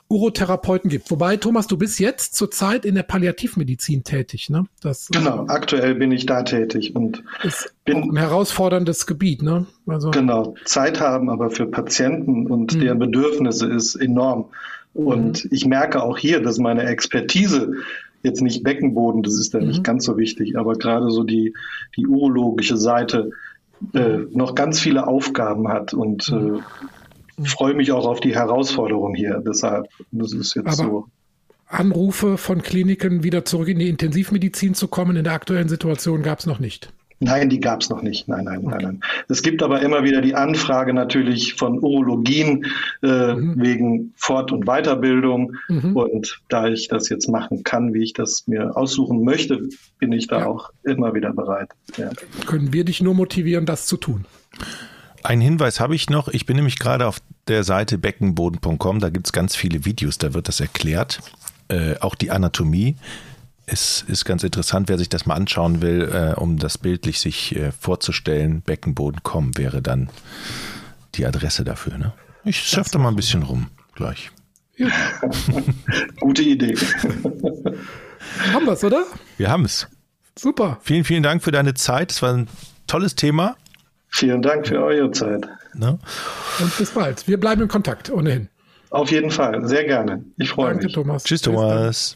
Urotherapeuten 0.07 0.89
gibt. 0.89 1.11
Wobei, 1.11 1.37
Thomas, 1.37 1.67
du 1.67 1.77
bist 1.77 1.99
jetzt 1.99 2.35
zurzeit 2.35 2.85
in 2.85 2.95
der 2.95 3.03
Palliativmedizin 3.03 4.03
tätig, 4.03 4.49
ne? 4.49 4.65
Das, 4.81 5.09
genau, 5.11 5.45
aktuell 5.47 5.95
bin 5.95 6.11
ich 6.11 6.25
da 6.25 6.43
tätig 6.43 6.95
und 6.95 7.23
ist 7.43 7.73
bin 7.83 8.11
ein 8.11 8.17
herausforderndes 8.17 9.05
Gebiet, 9.05 9.41
ne? 9.41 9.65
Also, 9.87 10.11
genau, 10.11 10.55
Zeit 10.65 11.01
haben 11.01 11.29
aber 11.29 11.49
für 11.49 11.65
Patienten 11.65 12.47
und 12.47 12.75
mhm. 12.75 12.79
deren 12.79 12.99
Bedürfnisse 12.99 13.67
ist 13.67 13.95
enorm. 13.95 14.45
Und 14.93 15.45
mhm. 15.45 15.49
ich 15.51 15.65
merke 15.65 16.03
auch 16.03 16.17
hier, 16.17 16.41
dass 16.41 16.57
meine 16.57 16.83
Expertise 16.83 17.73
jetzt 18.23 18.41
nicht 18.41 18.63
Beckenboden, 18.63 19.23
das 19.23 19.33
ist 19.33 19.53
da 19.53 19.59
mhm. 19.59 19.67
nicht 19.67 19.83
ganz 19.83 20.05
so 20.05 20.17
wichtig, 20.17 20.57
aber 20.57 20.73
gerade 20.73 21.09
so 21.09 21.23
die, 21.23 21.53
die 21.97 22.07
urologische 22.07 22.77
Seite, 22.77 23.31
äh, 23.93 24.19
noch 24.31 24.55
ganz 24.55 24.79
viele 24.79 25.07
Aufgaben 25.07 25.67
hat 25.67 25.93
und 25.93 26.29
äh, 26.29 26.35
mhm. 26.35 27.45
freue 27.45 27.73
mich 27.73 27.91
auch 27.91 28.05
auf 28.05 28.19
die 28.19 28.35
Herausforderung 28.35 29.13
hier. 29.13 29.41
Deshalb, 29.45 29.87
das 30.11 30.33
ist 30.33 30.55
jetzt 30.55 30.67
Aber 30.67 30.75
so. 30.75 31.07
Anrufe 31.67 32.37
von 32.37 32.61
Kliniken 32.61 33.23
wieder 33.23 33.45
zurück 33.45 33.69
in 33.69 33.79
die 33.79 33.87
Intensivmedizin 33.87 34.73
zu 34.73 34.87
kommen 34.87 35.15
in 35.15 35.23
der 35.23 35.33
aktuellen 35.33 35.69
Situation 35.69 36.21
gab 36.21 36.39
es 36.39 36.45
noch 36.45 36.59
nicht. 36.59 36.91
Nein, 37.23 37.49
die 37.49 37.59
gab 37.59 37.81
es 37.81 37.89
noch 37.89 38.01
nicht. 38.01 38.27
Nein, 38.27 38.45
nein, 38.45 38.65
okay. 38.65 38.69
nein, 38.69 38.81
nein. 38.81 38.99
Es 39.29 39.43
gibt 39.43 39.61
aber 39.61 39.81
immer 39.81 40.03
wieder 40.03 40.21
die 40.21 40.33
Anfrage 40.33 40.91
natürlich 40.91 41.53
von 41.53 41.77
Urologien 41.79 42.65
äh, 43.03 43.35
mhm. 43.35 43.61
wegen 43.61 44.13
Fort- 44.17 44.51
und 44.51 44.65
Weiterbildung. 44.65 45.53
Mhm. 45.69 45.95
Und 45.95 46.41
da 46.49 46.67
ich 46.67 46.87
das 46.87 47.09
jetzt 47.09 47.29
machen 47.29 47.63
kann, 47.63 47.93
wie 47.93 48.03
ich 48.03 48.13
das 48.13 48.47
mir 48.47 48.75
aussuchen 48.75 49.23
möchte, 49.23 49.69
bin 49.99 50.11
ich 50.11 50.27
da 50.27 50.39
ja. 50.39 50.45
auch 50.47 50.71
immer 50.83 51.13
wieder 51.13 51.31
bereit. 51.31 51.69
Ja. 51.95 52.09
Können 52.47 52.73
wir 52.73 52.85
dich 52.85 53.03
nur 53.03 53.13
motivieren, 53.13 53.67
das 53.67 53.85
zu 53.85 53.97
tun? 53.97 54.25
Einen 55.21 55.41
Hinweis 55.41 55.79
habe 55.79 55.93
ich 55.93 56.09
noch. 56.09 56.27
Ich 56.27 56.47
bin 56.47 56.55
nämlich 56.55 56.79
gerade 56.79 57.05
auf 57.05 57.19
der 57.47 57.63
Seite 57.63 57.99
beckenboden.com. 57.99 58.99
Da 58.99 59.09
gibt 59.09 59.27
es 59.27 59.31
ganz 59.31 59.55
viele 59.55 59.85
Videos, 59.85 60.17
da 60.17 60.33
wird 60.33 60.47
das 60.47 60.59
erklärt. 60.59 61.21
Äh, 61.67 61.97
auch 61.99 62.15
die 62.15 62.31
Anatomie 62.31 62.95
Es 63.65 64.03
ist 64.07 64.25
ganz 64.25 64.43
interessant, 64.43 64.89
wer 64.89 64.97
sich 64.97 65.09
das 65.09 65.25
mal 65.25 65.35
anschauen 65.35 65.81
will, 65.81 66.09
äh, 66.13 66.39
um 66.39 66.57
das 66.57 66.77
bildlich 66.77 67.19
sich 67.19 67.55
äh, 67.55 67.71
vorzustellen. 67.71 68.61
Beckenboden.com 68.61 69.57
wäre 69.57 69.81
dann 69.81 70.09
die 71.15 71.25
Adresse 71.25 71.63
dafür. 71.63 71.97
Ne? 71.97 72.13
Ich 72.43 72.63
surfe 72.63 72.91
da 72.91 72.99
mal 72.99 73.09
ein 73.09 73.15
bisschen 73.15 73.43
rum 73.43 73.67
gleich. 73.95 74.31
Ja. 74.77 74.87
Gute 76.19 76.41
Idee. 76.41 76.75
haben 78.53 78.65
wir 78.65 78.73
es, 78.73 78.83
oder? 78.83 79.05
Wir 79.37 79.49
haben 79.49 79.65
es. 79.65 79.87
Super. 80.37 80.79
Vielen, 80.81 81.03
vielen 81.03 81.23
Dank 81.23 81.43
für 81.43 81.51
deine 81.51 81.73
Zeit. 81.73 82.11
Es 82.11 82.21
war 82.21 82.33
ein 82.33 82.47
tolles 82.87 83.15
Thema. 83.15 83.57
Vielen 84.07 84.41
Dank 84.41 84.67
für 84.67 84.81
eure 84.81 85.11
Zeit. 85.11 85.47
Ne? 85.73 85.99
Und 86.59 86.77
bis 86.77 86.91
bald. 86.91 87.27
Wir 87.27 87.39
bleiben 87.39 87.61
in 87.61 87.67
Kontakt, 87.67 88.09
ohnehin. 88.09 88.49
Auf 88.89 89.11
jeden 89.11 89.31
Fall, 89.31 89.65
sehr 89.67 89.85
gerne. 89.85 90.25
Ich 90.37 90.49
freue 90.49 90.71
Danke, 90.71 90.85
mich. 90.85 90.93
Thomas. 90.93 91.23
Tschüss, 91.23 91.41
Thomas. 91.41 92.15